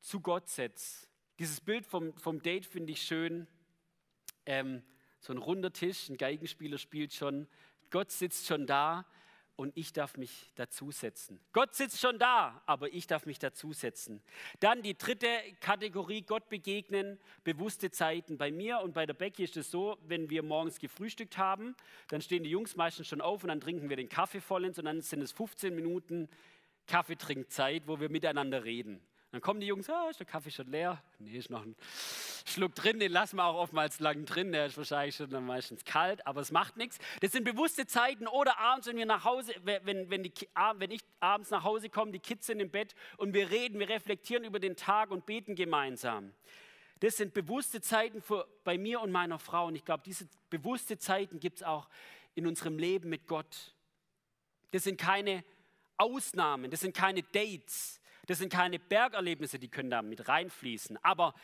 zu 0.00 0.20
Gott 0.20 0.48
setze. 0.48 1.06
Dieses 1.38 1.60
Bild 1.60 1.86
vom, 1.86 2.16
vom 2.16 2.42
Date 2.42 2.66
finde 2.66 2.92
ich 2.92 3.02
schön. 3.02 3.46
Ähm, 4.44 4.82
so 5.20 5.32
ein 5.32 5.38
runder 5.38 5.72
Tisch, 5.72 6.08
ein 6.08 6.16
Geigenspieler 6.16 6.78
spielt 6.78 7.14
schon, 7.14 7.46
Gott 7.90 8.10
sitzt 8.10 8.46
schon 8.46 8.66
da 8.66 9.06
und 9.56 9.76
ich 9.76 9.92
darf 9.92 10.16
mich 10.16 10.52
dazusetzen. 10.54 11.40
Gott 11.52 11.74
sitzt 11.74 12.00
schon 12.00 12.18
da, 12.18 12.62
aber 12.66 12.92
ich 12.92 13.06
darf 13.06 13.26
mich 13.26 13.38
dazusetzen. 13.38 14.22
Dann 14.60 14.82
die 14.82 14.96
dritte 14.96 15.28
Kategorie, 15.60 16.22
Gott 16.22 16.48
begegnen, 16.48 17.18
bewusste 17.44 17.90
Zeiten. 17.90 18.38
Bei 18.38 18.50
mir 18.50 18.80
und 18.80 18.94
bei 18.94 19.06
der 19.06 19.14
Becky 19.14 19.44
ist 19.44 19.56
es 19.56 19.70
so, 19.70 19.98
wenn 20.06 20.30
wir 20.30 20.42
morgens 20.42 20.78
gefrühstückt 20.78 21.38
haben, 21.38 21.76
dann 22.08 22.22
stehen 22.22 22.44
die 22.44 22.50
Jungs 22.50 22.76
meistens 22.76 23.08
schon 23.08 23.20
auf 23.20 23.42
und 23.44 23.48
dann 23.48 23.60
trinken 23.60 23.88
wir 23.88 23.96
den 23.96 24.08
Kaffee 24.08 24.40
vollends 24.40 24.78
und 24.78 24.86
dann 24.86 25.00
sind 25.00 25.22
es 25.22 25.32
15 25.32 25.74
Minuten 25.74 26.28
Kaffeetrinkzeit, 26.86 27.86
wo 27.86 28.00
wir 28.00 28.08
miteinander 28.08 28.64
reden. 28.64 29.00
Dann 29.32 29.40
kommen 29.40 29.60
die 29.60 29.66
Jungs, 29.66 29.88
ah, 29.88 30.10
ist 30.10 30.20
der 30.20 30.26
Kaffee 30.26 30.50
schon 30.50 30.70
leer? 30.70 31.02
Nee, 31.18 31.38
ist 31.38 31.48
noch 31.48 31.62
ein 31.64 31.74
Schluck 32.44 32.74
drin, 32.74 33.00
den 33.00 33.10
lassen 33.10 33.36
wir 33.36 33.46
auch 33.46 33.54
oftmals 33.54 33.98
lang 33.98 34.26
drin, 34.26 34.52
der 34.52 34.66
ist 34.66 34.76
wahrscheinlich 34.76 35.16
schon 35.16 35.30
dann 35.30 35.46
meistens 35.46 35.86
kalt, 35.86 36.26
aber 36.26 36.42
es 36.42 36.52
macht 36.52 36.76
nichts. 36.76 36.98
Das 37.20 37.32
sind 37.32 37.44
bewusste 37.44 37.86
Zeiten 37.86 38.26
oder 38.26 38.58
abends, 38.58 38.86
wenn 38.88 38.98
wir 38.98 39.06
nach 39.06 39.24
Hause, 39.24 39.54
wenn, 39.64 40.10
wenn, 40.10 40.22
die, 40.22 40.32
wenn 40.76 40.90
ich 40.90 41.00
abends 41.20 41.48
nach 41.48 41.64
Hause 41.64 41.88
komme, 41.88 42.12
die 42.12 42.18
Kids 42.18 42.46
sind 42.46 42.60
im 42.60 42.70
Bett 42.70 42.94
und 43.16 43.32
wir 43.32 43.50
reden, 43.50 43.78
wir 43.78 43.88
reflektieren 43.88 44.44
über 44.44 44.60
den 44.60 44.76
Tag 44.76 45.10
und 45.10 45.24
beten 45.24 45.54
gemeinsam. 45.54 46.34
Das 47.00 47.16
sind 47.16 47.32
bewusste 47.32 47.80
Zeiten 47.80 48.20
für, 48.20 48.46
bei 48.64 48.76
mir 48.76 49.00
und 49.00 49.10
meiner 49.10 49.38
Frau 49.38 49.66
und 49.66 49.76
ich 49.76 49.84
glaube, 49.86 50.02
diese 50.04 50.28
bewusste 50.50 50.98
Zeiten 50.98 51.40
gibt 51.40 51.56
es 51.56 51.62
auch 51.62 51.88
in 52.34 52.46
unserem 52.46 52.78
Leben 52.78 53.08
mit 53.08 53.26
Gott. 53.26 53.74
Das 54.72 54.84
sind 54.84 55.00
keine 55.00 55.42
Ausnahmen, 55.96 56.70
das 56.70 56.80
sind 56.80 56.94
keine 56.94 57.22
Dates, 57.22 58.01
das 58.26 58.38
sind 58.38 58.52
keine 58.52 58.78
Bergerlebnisse, 58.78 59.58
die 59.58 59.68
können 59.68 59.90
da 59.90 60.02
mit 60.02 60.28
reinfließen. 60.28 60.98
Aber 61.02 61.34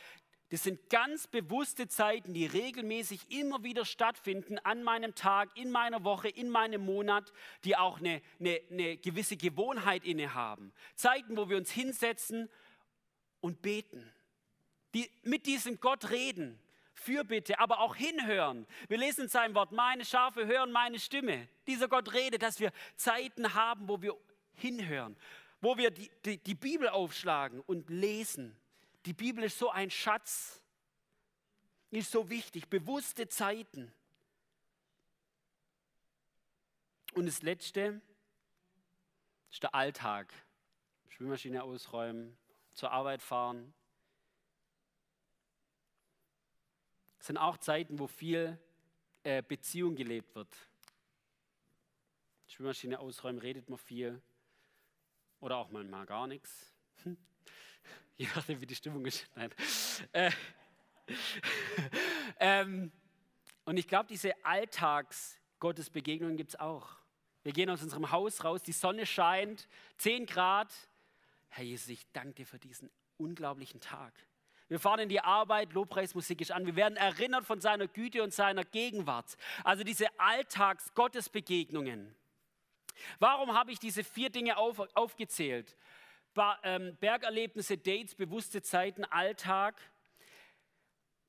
das 0.49 0.63
sind 0.63 0.89
ganz 0.89 1.27
bewusste 1.27 1.87
Zeiten, 1.87 2.33
die 2.33 2.47
regelmäßig 2.47 3.29
immer 3.29 3.63
wieder 3.63 3.85
stattfinden 3.85 4.57
an 4.59 4.81
meinem 4.81 5.13
Tag, 5.13 5.49
in 5.55 5.69
meiner 5.69 6.03
Woche, 6.03 6.27
in 6.27 6.49
meinem 6.49 6.85
Monat, 6.85 7.31
die 7.65 7.75
auch 7.75 7.99
eine, 7.99 8.21
eine, 8.39 8.59
eine 8.71 8.97
gewisse 8.97 9.37
Gewohnheit 9.37 10.03
innehaben. 10.03 10.73
Zeiten, 10.95 11.37
wo 11.37 11.49
wir 11.49 11.57
uns 11.57 11.69
hinsetzen 11.69 12.49
und 13.41 13.61
beten. 13.61 14.11
Die 14.95 15.11
mit 15.21 15.45
diesem 15.45 15.79
Gott 15.79 16.09
reden. 16.09 16.59
Fürbitte, 16.95 17.59
aber 17.59 17.79
auch 17.79 17.95
hinhören. 17.95 18.67
Wir 18.89 18.97
lesen 18.97 19.23
in 19.23 19.29
seinem 19.29 19.55
Wort, 19.55 19.71
meine 19.71 20.03
Schafe 20.03 20.45
hören 20.45 20.71
meine 20.71 20.99
Stimme. 20.99 21.47
Dieser 21.65 21.87
Gott 21.87 22.13
redet, 22.13 22.41
dass 22.41 22.59
wir 22.59 22.73
Zeiten 22.95 23.53
haben, 23.53 23.87
wo 23.87 24.01
wir 24.01 24.17
hinhören, 24.53 25.15
wo 25.61 25.77
wir 25.77 25.91
die, 25.91 26.09
die, 26.25 26.37
die 26.37 26.55
Bibel 26.55 26.89
aufschlagen 26.89 27.61
und 27.61 27.89
lesen. 27.89 28.55
Die 29.05 29.13
Bibel 29.13 29.43
ist 29.43 29.57
so 29.57 29.69
ein 29.69 29.89
Schatz, 29.89 30.61
ist 31.91 32.11
so 32.11 32.29
wichtig, 32.29 32.67
bewusste 32.69 33.27
Zeiten. 33.27 33.91
Und 37.13 37.25
das 37.25 37.41
Letzte 37.41 38.01
ist 39.51 39.63
der 39.63 39.73
Alltag. 39.73 40.31
Spülmaschine 41.07 41.63
ausräumen, 41.63 42.37
zur 42.73 42.91
Arbeit 42.91 43.21
fahren. 43.21 43.73
Es 47.19 47.27
sind 47.27 47.37
auch 47.37 47.57
Zeiten, 47.57 47.99
wo 47.99 48.07
viel 48.07 48.57
äh, 49.23 49.43
Beziehung 49.43 49.95
gelebt 49.95 50.33
wird. 50.35 50.55
Spülmaschine 52.47 52.99
ausräumen, 52.99 53.39
redet 53.39 53.67
man 53.69 53.77
viel. 53.77 54.21
Oder 55.39 55.57
auch 55.57 55.69
manchmal 55.71 56.05
gar 56.05 56.27
nichts. 56.27 56.73
Je 58.17 58.27
nachdem, 58.35 58.59
wie 58.61 58.65
die 58.65 58.75
Stimmung 58.75 59.05
ist. 59.05 59.25
Nein. 59.35 59.53
Äh, 60.11 60.31
ähm, 62.39 62.91
und 63.65 63.77
ich 63.77 63.87
glaube, 63.87 64.07
diese 64.07 64.33
Alltags-Gottesbegegnungen 64.43 66.37
gibt 66.37 66.49
es 66.49 66.59
auch. 66.59 66.99
Wir 67.43 67.53
gehen 67.53 67.69
aus 67.69 67.81
unserem 67.81 68.11
Haus 68.11 68.43
raus, 68.43 68.61
die 68.61 68.73
Sonne 68.73 69.05
scheint, 69.05 69.67
10 69.97 70.25
Grad. 70.25 70.73
Herr 71.49 71.63
Jesus, 71.63 71.87
ich 71.89 72.05
danke 72.11 72.33
dir 72.33 72.45
für 72.45 72.59
diesen 72.59 72.89
unglaublichen 73.17 73.79
Tag. 73.79 74.13
Wir 74.67 74.79
fahren 74.79 74.99
in 74.99 75.09
die 75.09 75.21
Arbeit, 75.21 75.73
Lobpreismusik 75.73 76.41
ist 76.41 76.51
an. 76.51 76.65
Wir 76.65 76.75
werden 76.75 76.95
erinnert 76.95 77.45
von 77.45 77.59
seiner 77.59 77.87
Güte 77.87 78.21
und 78.21 78.33
seiner 78.33 78.63
Gegenwart. 78.63 79.35
Also 79.63 79.83
diese 79.83 80.07
Alltags-Gottesbegegnungen. 80.19 82.15
Warum 83.19 83.53
habe 83.53 83.71
ich 83.71 83.79
diese 83.79 84.03
vier 84.03 84.29
Dinge 84.29 84.57
auf, 84.57 84.79
aufgezählt? 84.95 85.75
Ba, 86.33 86.59
ähm, 86.63 86.95
Bergerlebnisse, 86.99 87.77
Dates, 87.77 88.15
bewusste 88.15 88.61
Zeiten, 88.61 89.03
Alltag. 89.05 89.75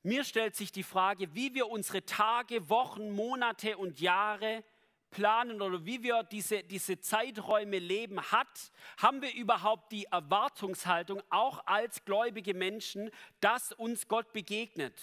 Mir 0.03 0.25
stellt 0.25 0.57
sich 0.57 0.73
die 0.73 0.83
Frage, 0.83 1.35
wie 1.35 1.55
wir 1.55 1.69
unsere 1.69 2.05
Tage, 2.05 2.69
Wochen, 2.69 3.11
Monate 3.11 3.77
und 3.77 4.01
Jahre 4.01 4.65
planen 5.11 5.61
oder 5.61 5.85
wie 5.85 6.03
wir 6.03 6.23
diese, 6.23 6.63
diese 6.63 7.01
Zeiträume 7.01 7.79
leben, 7.79 8.21
hat, 8.31 8.71
haben 8.99 9.23
wir 9.23 9.35
überhaupt 9.35 9.93
die 9.93 10.05
Erwartungshaltung, 10.05 11.23
auch 11.31 11.67
als 11.67 12.05
gläubige 12.05 12.55
Menschen, 12.55 13.11
dass 13.41 13.73
uns 13.73 14.09
Gott 14.09 14.33
begegnet. 14.33 14.95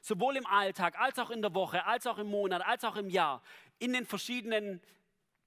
Sowohl 0.00 0.36
im 0.36 0.46
Alltag, 0.46 0.98
als 1.00 1.18
auch 1.18 1.30
in 1.30 1.42
der 1.42 1.54
Woche, 1.54 1.84
als 1.84 2.06
auch 2.06 2.18
im 2.18 2.28
Monat, 2.28 2.64
als 2.64 2.84
auch 2.84 2.96
im 2.96 3.10
Jahr, 3.10 3.42
in 3.78 3.92
den 3.92 4.06
verschiedenen 4.06 4.80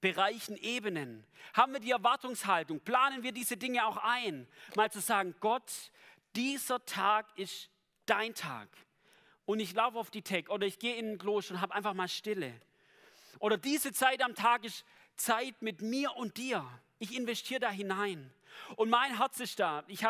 Bereichen, 0.02 0.56
Ebenen. 0.58 1.26
Haben 1.54 1.74
wir 1.74 1.80
die 1.80 1.92
Erwartungshaltung, 1.92 2.80
planen 2.80 3.24
wir 3.24 3.32
diese 3.32 3.58
Dinge 3.58 3.86
auch 3.86 3.98
ein, 3.98 4.48
mal 4.76 4.92
zu 4.92 5.02
sagen, 5.02 5.36
Gott, 5.40 5.92
dieser 6.36 6.84
Tag 6.86 7.26
ist 7.38 7.70
dein 8.06 8.34
Tag. 8.34 8.70
Und 9.46 9.60
ich 9.60 9.74
laufe 9.74 9.98
auf 9.98 10.12
die 10.12 10.22
Tech 10.22 10.50
oder 10.50 10.68
ich 10.68 10.80
gehe 10.80 10.96
in 10.96 11.08
den 11.08 11.18
Kloster 11.18 11.56
und 11.56 11.62
habe 11.62 11.74
einfach 11.74 11.94
mal 11.94 12.08
Stille. 12.08 12.54
Oder 13.40 13.58
diese 13.58 13.92
Zeit 13.92 14.22
am 14.22 14.36
Tag 14.36 14.64
ist 14.64 14.86
Zeit 15.16 15.62
mit 15.62 15.82
mir 15.82 16.16
und 16.16 16.38
dir. 16.38 16.66
Ich 17.00 17.16
investiere 17.16 17.60
da 17.60 17.70
hinein. 17.70 18.32
Und 18.76 18.90
mein 18.90 19.18
Herz 19.18 19.40
ist 19.40 19.60
da. 19.60 19.84
Ich, 19.88 20.06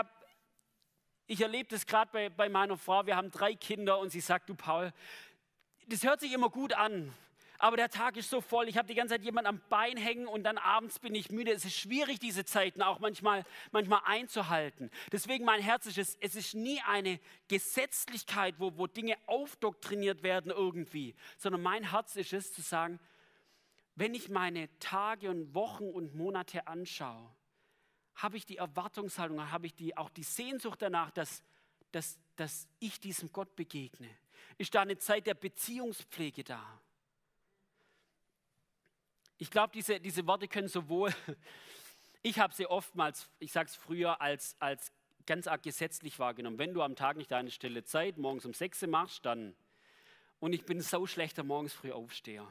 ich 1.27 1.41
erlebe 1.41 1.69
das 1.69 1.85
gerade 1.85 2.11
bei, 2.11 2.29
bei 2.29 2.49
meiner 2.49 2.77
Frau. 2.77 3.05
Wir 3.05 3.15
haben 3.15 3.31
drei 3.31 3.55
Kinder 3.55 3.99
und 3.99 4.09
sie 4.09 4.19
sagt, 4.19 4.49
du 4.49 4.55
Paul, 4.55 4.91
das 5.87 6.03
hört 6.03 6.19
sich 6.19 6.33
immer 6.33 6.49
gut 6.49 6.73
an. 6.73 7.13
Aber 7.61 7.75
der 7.75 7.89
Tag 7.89 8.15
ist 8.15 8.29
so 8.29 8.39
voll, 8.39 8.69
ich 8.69 8.77
habe 8.77 8.87
die 8.87 8.95
ganze 8.95 9.15
Zeit 9.15 9.23
jemanden 9.23 9.49
am 9.49 9.61
Bein 9.67 9.97
hängen 9.97 10.27
und 10.27 10.43
dann 10.43 10.57
abends 10.57 10.97
bin 10.97 11.13
ich 11.13 11.29
müde. 11.29 11.51
Es 11.51 11.65
ist 11.65 11.75
schwierig, 11.75 12.17
diese 12.17 12.45
Zeiten 12.45 12.81
auch 12.81 12.99
manchmal, 12.99 13.45
manchmal 13.71 13.99
einzuhalten. 14.05 14.89
Deswegen 15.11 15.43
mein 15.43 15.61
Herz 15.61 15.85
ist 15.85 15.97
es, 15.97 16.15
es 16.21 16.35
ist 16.35 16.55
nie 16.55 16.79
eine 16.87 17.19
Gesetzlichkeit, 17.49 18.55
wo, 18.59 18.77
wo 18.77 18.87
Dinge 18.87 19.17
aufdoktriniert 19.25 20.23
werden 20.23 20.51
irgendwie, 20.51 21.15
sondern 21.37 21.61
mein 21.61 21.91
Herz 21.91 22.15
ist 22.15 22.31
es 22.31 22.53
zu 22.53 22.61
sagen, 22.61 22.97
wenn 23.95 24.13
ich 24.13 24.29
meine 24.29 24.69
Tage 24.79 25.29
und 25.29 25.53
Wochen 25.53 25.89
und 25.89 26.15
Monate 26.15 26.65
anschaue, 26.65 27.29
habe 28.15 28.37
ich 28.37 28.45
die 28.45 28.55
Erwartungshaltung, 28.55 29.51
habe 29.51 29.65
ich 29.65 29.75
die, 29.75 29.97
auch 29.97 30.09
die 30.09 30.23
Sehnsucht 30.23 30.81
danach, 30.81 31.11
dass, 31.11 31.43
dass, 31.91 32.17
dass 32.37 32.69
ich 32.79 33.01
diesem 33.01 33.33
Gott 33.33 33.53
begegne. 33.57 34.09
Ist 34.57 34.73
da 34.73 34.81
eine 34.81 34.97
Zeit 34.97 35.27
der 35.27 35.33
Beziehungspflege 35.33 36.45
da? 36.45 36.81
Ich 39.39 39.49
glaube, 39.49 39.71
diese, 39.73 39.99
diese 39.99 40.27
Worte 40.27 40.47
können 40.47 40.67
sowohl, 40.67 41.11
ich 42.21 42.37
habe 42.37 42.53
sie 42.53 42.67
oftmals, 42.67 43.27
ich 43.39 43.51
sage 43.51 43.69
es 43.69 43.75
früher, 43.75 44.21
als, 44.21 44.55
als 44.59 44.91
ganz 45.25 45.47
arg 45.47 45.63
gesetzlich 45.63 46.19
wahrgenommen. 46.19 46.59
Wenn 46.59 46.73
du 46.73 46.83
am 46.83 46.95
Tag 46.95 47.17
nicht 47.17 47.31
deine 47.31 47.49
stille 47.49 47.83
Zeit 47.83 48.17
morgens 48.17 48.45
um 48.45 48.53
6 48.53 48.83
Uhr 48.83 48.89
machst, 48.89 49.25
dann. 49.25 49.55
Und 50.39 50.53
ich 50.53 50.65
bin 50.65 50.81
so 50.81 51.07
schlechter 51.07 51.43
morgens 51.43 51.73
früh 51.73 51.91
Aufsteher. 51.91 52.47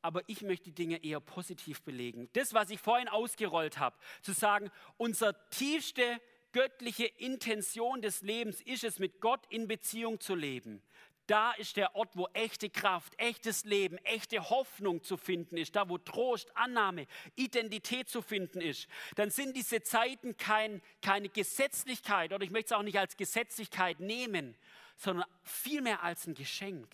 aber 0.00 0.22
ich 0.26 0.42
möchte 0.42 0.64
die 0.66 0.74
Dinge 0.74 1.04
eher 1.04 1.20
positiv 1.20 1.82
belegen. 1.82 2.30
Das, 2.32 2.54
was 2.54 2.70
ich 2.70 2.80
vorhin 2.80 3.08
ausgerollt 3.08 3.78
habe, 3.78 3.94
zu 4.22 4.32
sagen, 4.32 4.70
unsere 4.96 5.36
tiefste 5.50 6.20
göttliche 6.52 7.04
Intention 7.04 8.00
des 8.00 8.22
Lebens 8.22 8.62
ist 8.62 8.84
es, 8.84 8.98
mit 8.98 9.20
Gott 9.20 9.44
in 9.50 9.68
Beziehung 9.68 10.18
zu 10.18 10.34
leben. 10.34 10.82
Da 11.28 11.52
ist 11.52 11.76
der 11.76 11.94
Ort, 11.94 12.16
wo 12.16 12.26
echte 12.32 12.70
Kraft, 12.70 13.12
echtes 13.18 13.66
Leben, 13.66 13.98
echte 13.98 14.48
Hoffnung 14.48 15.02
zu 15.02 15.18
finden 15.18 15.58
ist. 15.58 15.76
Da, 15.76 15.86
wo 15.90 15.98
Trost, 15.98 16.50
Annahme, 16.56 17.06
Identität 17.36 18.08
zu 18.08 18.22
finden 18.22 18.62
ist. 18.62 18.88
Dann 19.14 19.30
sind 19.30 19.54
diese 19.54 19.82
Zeiten 19.82 20.38
kein, 20.38 20.80
keine 21.02 21.28
Gesetzlichkeit 21.28 22.32
oder 22.32 22.42
ich 22.44 22.50
möchte 22.50 22.72
es 22.72 22.78
auch 22.78 22.82
nicht 22.82 22.98
als 22.98 23.18
Gesetzlichkeit 23.18 24.00
nehmen, 24.00 24.56
sondern 24.96 25.26
vielmehr 25.42 26.02
als 26.02 26.26
ein 26.26 26.32
Geschenk. 26.32 26.88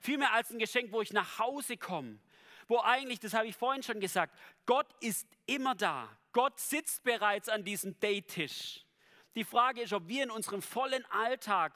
Vielmehr 0.00 0.32
als 0.32 0.52
ein 0.52 0.60
Geschenk, 0.60 0.92
wo 0.92 1.00
ich 1.02 1.12
nach 1.12 1.40
Hause 1.40 1.76
komme, 1.76 2.20
wo 2.68 2.78
eigentlich, 2.78 3.18
das 3.18 3.34
habe 3.34 3.48
ich 3.48 3.56
vorhin 3.56 3.82
schon 3.82 3.98
gesagt, 3.98 4.38
Gott 4.66 4.86
ist 5.00 5.26
immer 5.46 5.74
da. 5.74 6.08
Gott 6.32 6.60
sitzt 6.60 7.02
bereits 7.02 7.48
an 7.48 7.64
diesem 7.64 7.98
Daytisch. 7.98 8.86
Die 9.34 9.44
Frage 9.44 9.82
ist, 9.82 9.92
ob 9.92 10.06
wir 10.06 10.22
in 10.22 10.30
unserem 10.30 10.62
vollen 10.62 11.04
Alltag 11.06 11.72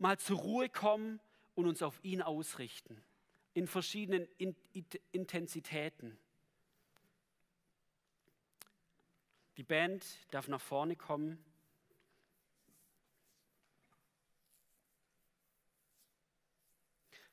mal 0.00 0.18
zur 0.18 0.38
Ruhe 0.38 0.68
kommen 0.68 1.20
und 1.54 1.66
uns 1.66 1.82
auf 1.82 2.02
ihn 2.02 2.22
ausrichten. 2.22 3.02
In 3.52 3.66
verschiedenen 3.66 4.26
Intensitäten. 5.12 6.18
Die 9.56 9.62
Band 9.62 10.04
darf 10.30 10.48
nach 10.48 10.60
vorne 10.60 10.96
kommen. 10.96 11.44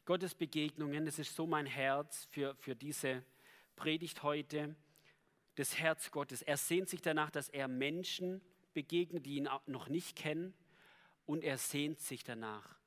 Gottes 0.04 0.36
Begegnungen, 0.36 1.06
das 1.06 1.20
ist 1.20 1.36
so 1.36 1.48
mein 1.48 1.66
Herz 1.66 2.26
für, 2.32 2.56
für 2.56 2.76
diese 2.76 3.24
Predigt 3.76 4.24
heute, 4.24 4.76
das 5.56 5.78
Herz 5.78 6.12
Gottes. 6.12 6.42
Er 6.42 6.58
sehnt 6.58 6.90
sich 6.90 7.02
danach, 7.02 7.30
dass 7.30 7.50
er 7.50 7.68
Menschen 7.68 8.42
begegnet, 8.74 9.26
die 9.26 9.36
ihn 9.36 9.50
noch 9.66 9.90
nicht 9.90 10.16
kennen. 10.16 10.54
Und 11.28 11.44
er 11.44 11.60
sehnt 11.60 12.00
sich 12.00 12.24
danach, 12.24 12.80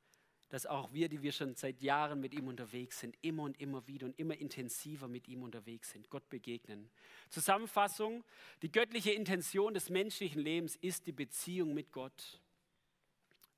dass 0.48 0.66
auch 0.66 0.92
wir, 0.92 1.09
die 1.09 1.22
wir 1.22 1.31
schon 1.31 1.55
seit 1.55 1.81
Jahren 1.81 2.20
mit 2.20 2.35
ihm 2.35 2.48
unterwegs 2.48 2.98
sind, 2.98 3.16
immer 3.20 3.44
und 3.44 3.61
immer 3.61 3.87
wieder 3.87 4.07
und 4.07 4.18
immer 4.18 4.37
intensiver 4.37 5.07
mit 5.07 5.29
ihm 5.29 5.44
unterwegs 5.44 5.90
sind, 5.90 6.11
Gott 6.11 6.29
begegnen. 6.29 6.90
Zusammenfassung, 7.29 8.24
die 8.62 8.72
göttliche 8.72 9.12
Intention 9.12 9.74
des 9.74 9.90
menschlichen 9.90 10.42
Lebens 10.42 10.75
ist 10.75 11.06
die 11.06 11.12
Beziehung 11.12 11.73
mit 11.75 11.92
Gott. 11.92 12.40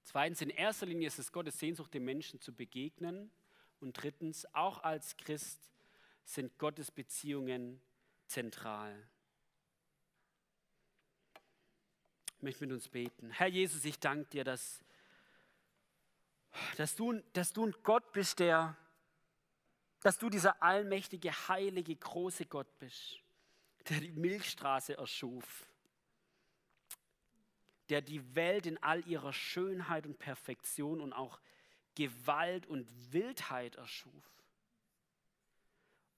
Zweitens, 0.03 0.43
in 0.43 0.51
erster 0.51 0.87
Linie 0.87 1.07
ist 1.07 1.19
es 1.19 1.33
Gottes 1.33 1.59
Sehnsucht, 1.59 1.95
den 1.95 2.05
Menschen 2.05 2.41
zu 2.41 2.53
begegnen. 2.53 3.31
Und 3.81 3.95
drittens, 3.95 4.47
auch 4.53 4.83
als 4.83 5.17
Christ 5.17 5.71
sind 6.25 6.59
Gottes 6.59 6.91
Beziehungen 6.91 7.81
zentral. 8.27 9.09
Ich 12.43 12.45
möchte 12.45 12.67
mit 12.67 12.73
uns 12.73 12.89
beten. 12.89 13.31
Herr 13.31 13.47
Jesus, 13.47 13.85
ich 13.85 14.01
danke 14.01 14.29
dir, 14.31 14.43
dass, 14.43 14.83
dass, 16.77 16.97
du, 16.97 17.23
dass 17.35 17.53
du 17.53 17.67
ein 17.67 17.75
Gott 17.85 18.11
bist, 18.11 18.41
der, 18.41 18.77
dass 20.01 20.19
du 20.19 20.29
dieser 20.29 20.61
allmächtige, 20.61 21.31
heilige, 21.47 21.95
große 21.95 22.47
Gott 22.47 22.67
bist, 22.81 23.21
der 23.89 24.01
die 24.01 24.11
Milchstraße 24.11 24.97
erschuf, 24.97 25.69
der 27.91 28.03
die 28.03 28.35
Welt 28.35 28.67
in 28.67 28.83
all 28.83 29.07
ihrer 29.07 29.33
Schönheit 29.33 30.05
und 30.05 30.19
Perfektion 30.19 31.01
und 31.01 31.13
auch 31.13 31.39
Gewalt 31.95 32.67
und 32.67 32.89
Wildheit 33.13 33.77
erschuf. 33.77 34.43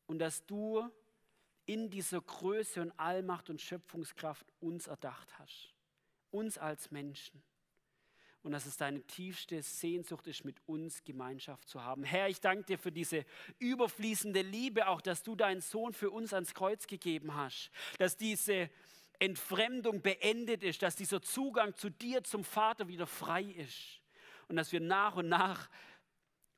Und 0.06 0.20
dass 0.20 0.46
du 0.46 0.90
in 1.66 1.90
dieser 1.90 2.22
Größe 2.22 2.80
und 2.80 2.98
Allmacht 2.98 3.50
und 3.50 3.60
Schöpfungskraft 3.60 4.46
uns 4.60 4.86
erdacht 4.86 5.38
hast. 5.38 5.73
Uns 6.34 6.58
als 6.58 6.90
Menschen. 6.90 7.42
Und 8.42 8.52
dass 8.52 8.66
es 8.66 8.76
deine 8.76 9.00
tiefste 9.06 9.62
Sehnsucht 9.62 10.26
ist, 10.26 10.44
mit 10.44 10.56
uns 10.66 11.04
Gemeinschaft 11.04 11.68
zu 11.68 11.82
haben. 11.82 12.02
Herr, 12.02 12.28
ich 12.28 12.40
danke 12.40 12.64
dir 12.64 12.78
für 12.78 12.92
diese 12.92 13.24
überfließende 13.58 14.42
Liebe, 14.42 14.88
auch 14.88 15.00
dass 15.00 15.22
du 15.22 15.36
deinen 15.36 15.60
Sohn 15.60 15.94
für 15.94 16.10
uns 16.10 16.34
ans 16.34 16.52
Kreuz 16.52 16.86
gegeben 16.86 17.34
hast. 17.34 17.70
Dass 17.98 18.16
diese 18.16 18.68
Entfremdung 19.18 20.02
beendet 20.02 20.62
ist, 20.62 20.82
dass 20.82 20.96
dieser 20.96 21.22
Zugang 21.22 21.74
zu 21.76 21.88
dir, 21.88 22.24
zum 22.24 22.44
Vater 22.44 22.88
wieder 22.88 23.06
frei 23.06 23.44
ist. 23.44 24.00
Und 24.48 24.56
dass 24.56 24.72
wir 24.72 24.80
nach 24.80 25.16
und 25.16 25.28
nach 25.28 25.70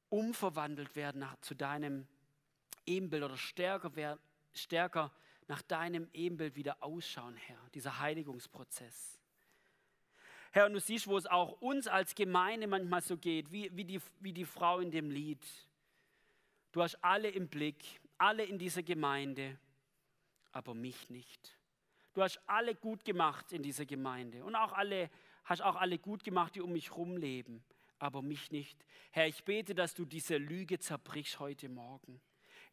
umverwandelt 0.08 0.96
werden 0.96 1.20
nach, 1.20 1.36
zu 1.40 1.54
deinem 1.54 2.08
Ebenbild 2.86 3.24
oder 3.24 3.36
stärker, 3.36 3.94
werden, 3.96 4.20
stärker 4.54 5.12
nach 5.48 5.62
deinem 5.62 6.08
Ebenbild 6.12 6.56
wieder 6.56 6.82
ausschauen, 6.82 7.36
Herr. 7.36 7.60
Dieser 7.74 7.98
Heiligungsprozess. 8.00 9.15
Herr, 10.56 10.64
und 10.64 10.72
du 10.72 10.80
siehst, 10.80 11.06
wo 11.06 11.18
es 11.18 11.26
auch 11.26 11.60
uns 11.60 11.86
als 11.86 12.14
Gemeinde 12.14 12.66
manchmal 12.66 13.02
so 13.02 13.18
geht, 13.18 13.52
wie, 13.52 13.70
wie, 13.76 13.84
die, 13.84 14.00
wie 14.20 14.32
die 14.32 14.46
Frau 14.46 14.78
in 14.78 14.90
dem 14.90 15.10
Lied. 15.10 15.44
Du 16.72 16.82
hast 16.82 16.94
alle 17.04 17.28
im 17.28 17.46
Blick, 17.46 18.00
alle 18.16 18.42
in 18.42 18.56
dieser 18.56 18.82
Gemeinde, 18.82 19.58
aber 20.52 20.72
mich 20.72 21.10
nicht. 21.10 21.58
Du 22.14 22.22
hast 22.22 22.40
alle 22.46 22.74
gut 22.74 23.04
gemacht 23.04 23.52
in 23.52 23.62
dieser 23.62 23.84
Gemeinde 23.84 24.42
und 24.46 24.54
auch 24.54 24.72
alle, 24.72 25.10
hast 25.44 25.60
auch 25.60 25.76
alle 25.76 25.98
gut 25.98 26.24
gemacht, 26.24 26.54
die 26.54 26.62
um 26.62 26.72
mich 26.72 26.88
herum 26.88 27.18
leben, 27.18 27.62
aber 27.98 28.22
mich 28.22 28.50
nicht. 28.50 28.82
Herr, 29.10 29.26
ich 29.26 29.44
bete, 29.44 29.74
dass 29.74 29.92
du 29.92 30.06
diese 30.06 30.38
Lüge 30.38 30.78
zerbrichst 30.78 31.38
heute 31.38 31.68
Morgen. 31.68 32.18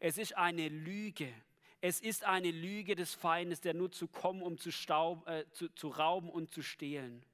Es 0.00 0.16
ist 0.16 0.34
eine 0.38 0.70
Lüge. 0.70 1.30
Es 1.82 2.00
ist 2.00 2.24
eine 2.24 2.50
Lüge 2.50 2.94
des 2.94 3.12
Feindes, 3.12 3.60
der 3.60 3.74
nur 3.74 3.92
zu 3.92 4.08
kommen, 4.08 4.40
um 4.40 4.56
zu, 4.56 4.72
staub, 4.72 5.28
äh, 5.28 5.44
zu, 5.50 5.68
zu 5.74 5.88
rauben 5.88 6.30
und 6.30 6.50
zu 6.50 6.62
stehlen. 6.62 7.26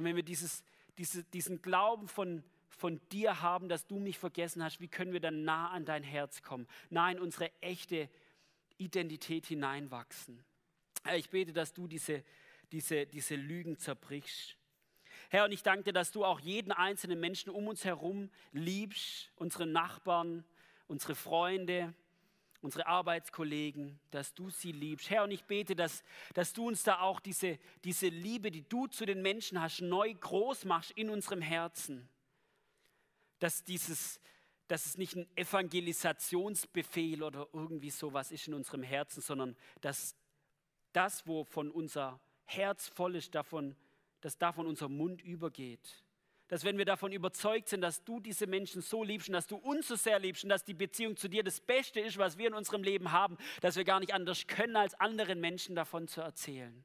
Und 0.00 0.06
wenn 0.06 0.16
wir 0.16 0.22
dieses, 0.22 0.64
diese, 0.96 1.24
diesen 1.24 1.60
Glauben 1.60 2.08
von, 2.08 2.42
von 2.70 3.02
dir 3.12 3.42
haben, 3.42 3.68
dass 3.68 3.86
du 3.86 3.98
mich 3.98 4.16
vergessen 4.16 4.64
hast, 4.64 4.80
wie 4.80 4.88
können 4.88 5.12
wir 5.12 5.20
dann 5.20 5.44
nah 5.44 5.68
an 5.68 5.84
dein 5.84 6.02
Herz 6.02 6.42
kommen, 6.42 6.66
nah 6.88 7.10
in 7.10 7.18
unsere 7.18 7.52
echte 7.60 8.08
Identität 8.78 9.44
hineinwachsen? 9.44 10.42
Herr, 11.04 11.18
ich 11.18 11.28
bete, 11.28 11.52
dass 11.52 11.74
du 11.74 11.86
diese, 11.86 12.24
diese, 12.72 13.04
diese 13.04 13.34
Lügen 13.34 13.76
zerbrichst. 13.76 14.56
Herr, 15.28 15.44
und 15.44 15.52
ich 15.52 15.62
danke 15.62 15.84
dir, 15.84 15.92
dass 15.92 16.12
du 16.12 16.24
auch 16.24 16.40
jeden 16.40 16.72
einzelnen 16.72 17.20
Menschen 17.20 17.50
um 17.50 17.68
uns 17.68 17.84
herum 17.84 18.30
liebst, 18.52 19.30
unsere 19.36 19.66
Nachbarn, 19.66 20.46
unsere 20.86 21.14
Freunde, 21.14 21.92
unsere 22.62 22.86
Arbeitskollegen, 22.86 23.98
dass 24.10 24.34
du 24.34 24.50
sie 24.50 24.72
liebst. 24.72 25.10
Herr, 25.10 25.24
und 25.24 25.30
ich 25.30 25.44
bete, 25.44 25.74
dass, 25.74 26.02
dass 26.34 26.52
du 26.52 26.68
uns 26.68 26.82
da 26.82 27.00
auch 27.00 27.20
diese, 27.20 27.58
diese 27.84 28.08
Liebe, 28.08 28.50
die 28.50 28.68
du 28.68 28.86
zu 28.86 29.06
den 29.06 29.22
Menschen 29.22 29.60
hast, 29.60 29.80
neu 29.80 30.12
groß 30.14 30.64
machst 30.64 30.90
in 30.92 31.10
unserem 31.10 31.40
Herzen. 31.40 32.08
Dass, 33.38 33.64
dieses, 33.64 34.20
dass 34.68 34.84
es 34.86 34.98
nicht 34.98 35.16
ein 35.16 35.26
Evangelisationsbefehl 35.36 37.22
oder 37.22 37.48
irgendwie 37.52 37.90
sowas 37.90 38.30
ist 38.30 38.48
in 38.48 38.54
unserem 38.54 38.82
Herzen, 38.82 39.22
sondern 39.22 39.56
dass 39.80 40.14
das, 40.92 41.26
wovon 41.26 41.70
unser 41.70 42.20
Herz 42.44 42.88
voll 42.88 43.16
ist, 43.16 43.34
davon, 43.34 43.76
dass 44.20 44.36
davon 44.36 44.66
unser 44.66 44.88
Mund 44.88 45.22
übergeht 45.22 46.04
dass 46.50 46.64
wenn 46.64 46.78
wir 46.78 46.84
davon 46.84 47.12
überzeugt 47.12 47.68
sind, 47.68 47.80
dass 47.80 48.02
du 48.02 48.18
diese 48.18 48.48
Menschen 48.48 48.82
so 48.82 49.04
liebst 49.04 49.28
und 49.28 49.34
dass 49.34 49.46
du 49.46 49.54
uns 49.54 49.86
so 49.86 49.94
sehr 49.94 50.18
liebst 50.18 50.42
und 50.42 50.50
dass 50.50 50.64
die 50.64 50.74
Beziehung 50.74 51.16
zu 51.16 51.28
dir 51.28 51.44
das 51.44 51.60
Beste 51.60 52.00
ist, 52.00 52.18
was 52.18 52.38
wir 52.38 52.48
in 52.48 52.54
unserem 52.54 52.82
Leben 52.82 53.12
haben, 53.12 53.38
dass 53.60 53.76
wir 53.76 53.84
gar 53.84 54.00
nicht 54.00 54.12
anders 54.12 54.48
können, 54.48 54.74
als 54.74 54.98
anderen 54.98 55.38
Menschen 55.38 55.76
davon 55.76 56.08
zu 56.08 56.20
erzählen. 56.20 56.84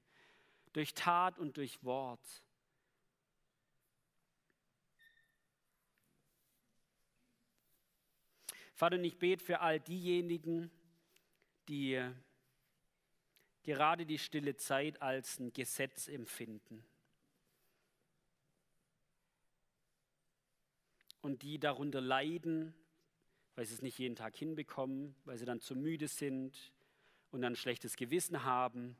Durch 0.73 0.93
Tat 0.93 1.39
und 1.39 1.57
durch 1.57 1.83
Wort. 1.83 2.21
Vater, 8.75 8.97
und 8.97 9.03
ich 9.03 9.17
bete 9.17 9.43
für 9.43 9.61
all 9.61 9.79
diejenigen, 9.79 10.69
die 11.69 11.99
gerade 13.63 14.05
die 14.05 14.19
stille 14.19 14.57
Zeit 14.57 15.01
als 15.01 15.39
ein 15.39 15.51
Gesetz 15.53 16.07
empfinden 16.07 16.85
und 21.25 21.41
die 21.41 21.57
darunter 21.57 22.01
leiden, 22.01 22.75
weil 23.55 23.65
sie 23.65 23.73
es 23.73 23.81
nicht 23.81 23.97
jeden 23.97 24.15
Tag 24.15 24.35
hinbekommen, 24.35 25.15
weil 25.25 25.39
sie 25.39 25.45
dann 25.45 25.59
zu 25.59 25.75
müde 25.75 26.07
sind 26.07 26.71
und 27.31 27.41
dann 27.41 27.53
ein 27.53 27.55
schlechtes 27.55 27.95
Gewissen 27.95 28.43
haben 28.43 28.95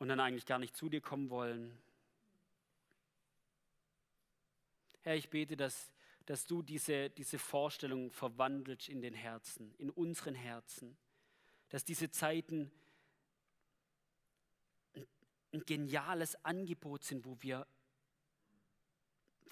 und 0.00 0.08
dann 0.08 0.18
eigentlich 0.18 0.44
gar 0.44 0.58
nicht 0.58 0.74
zu 0.74 0.88
dir 0.88 1.00
kommen 1.00 1.30
wollen. 1.30 1.78
Herr, 5.02 5.14
ich 5.14 5.30
bete, 5.30 5.56
dass, 5.56 5.92
dass 6.26 6.46
du 6.46 6.62
diese, 6.62 7.10
diese 7.10 7.38
Vorstellung 7.38 8.10
verwandelst 8.10 8.88
in 8.88 9.00
den 9.00 9.14
Herzen, 9.14 9.72
in 9.78 9.90
unseren 9.90 10.34
Herzen, 10.34 10.96
dass 11.68 11.84
diese 11.84 12.10
Zeiten 12.10 12.72
ein 15.52 15.64
geniales 15.64 16.44
Angebot 16.44 17.04
sind, 17.04 17.24
wo 17.24 17.36
wir 17.40 17.68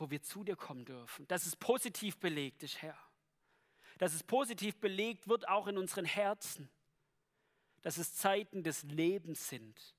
wo 0.02 0.10
wir 0.10 0.20
zu 0.20 0.42
dir 0.42 0.56
kommen 0.56 0.84
dürfen. 0.84 1.28
Dass 1.28 1.46
es 1.46 1.54
positiv 1.54 2.18
belegt 2.18 2.64
ist, 2.64 2.82
Herr. 2.82 2.98
Dass 3.98 4.14
es 4.14 4.24
positiv 4.24 4.76
belegt 4.80 5.28
wird 5.28 5.48
auch 5.48 5.68
in 5.68 5.78
unseren 5.78 6.04
Herzen. 6.04 6.68
Dass 7.82 7.98
es 7.98 8.16
Zeiten 8.16 8.64
des 8.64 8.82
Lebens 8.82 9.48
sind. 9.48 9.94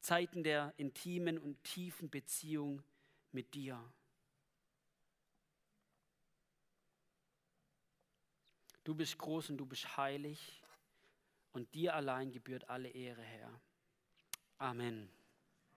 Zeiten 0.00 0.42
der 0.42 0.74
intimen 0.78 1.38
und 1.38 1.62
tiefen 1.62 2.10
Beziehung 2.10 2.82
mit 3.30 3.54
dir. 3.54 3.80
Du 8.82 8.96
bist 8.96 9.16
groß 9.16 9.50
und 9.50 9.58
du 9.58 9.66
bist 9.66 9.96
heilig 9.96 10.60
und 11.52 11.72
dir 11.74 11.94
allein 11.94 12.32
gebührt 12.32 12.68
alle 12.68 12.88
Ehre, 12.88 13.22
Herr. 13.22 13.60
Amen. 14.58 15.15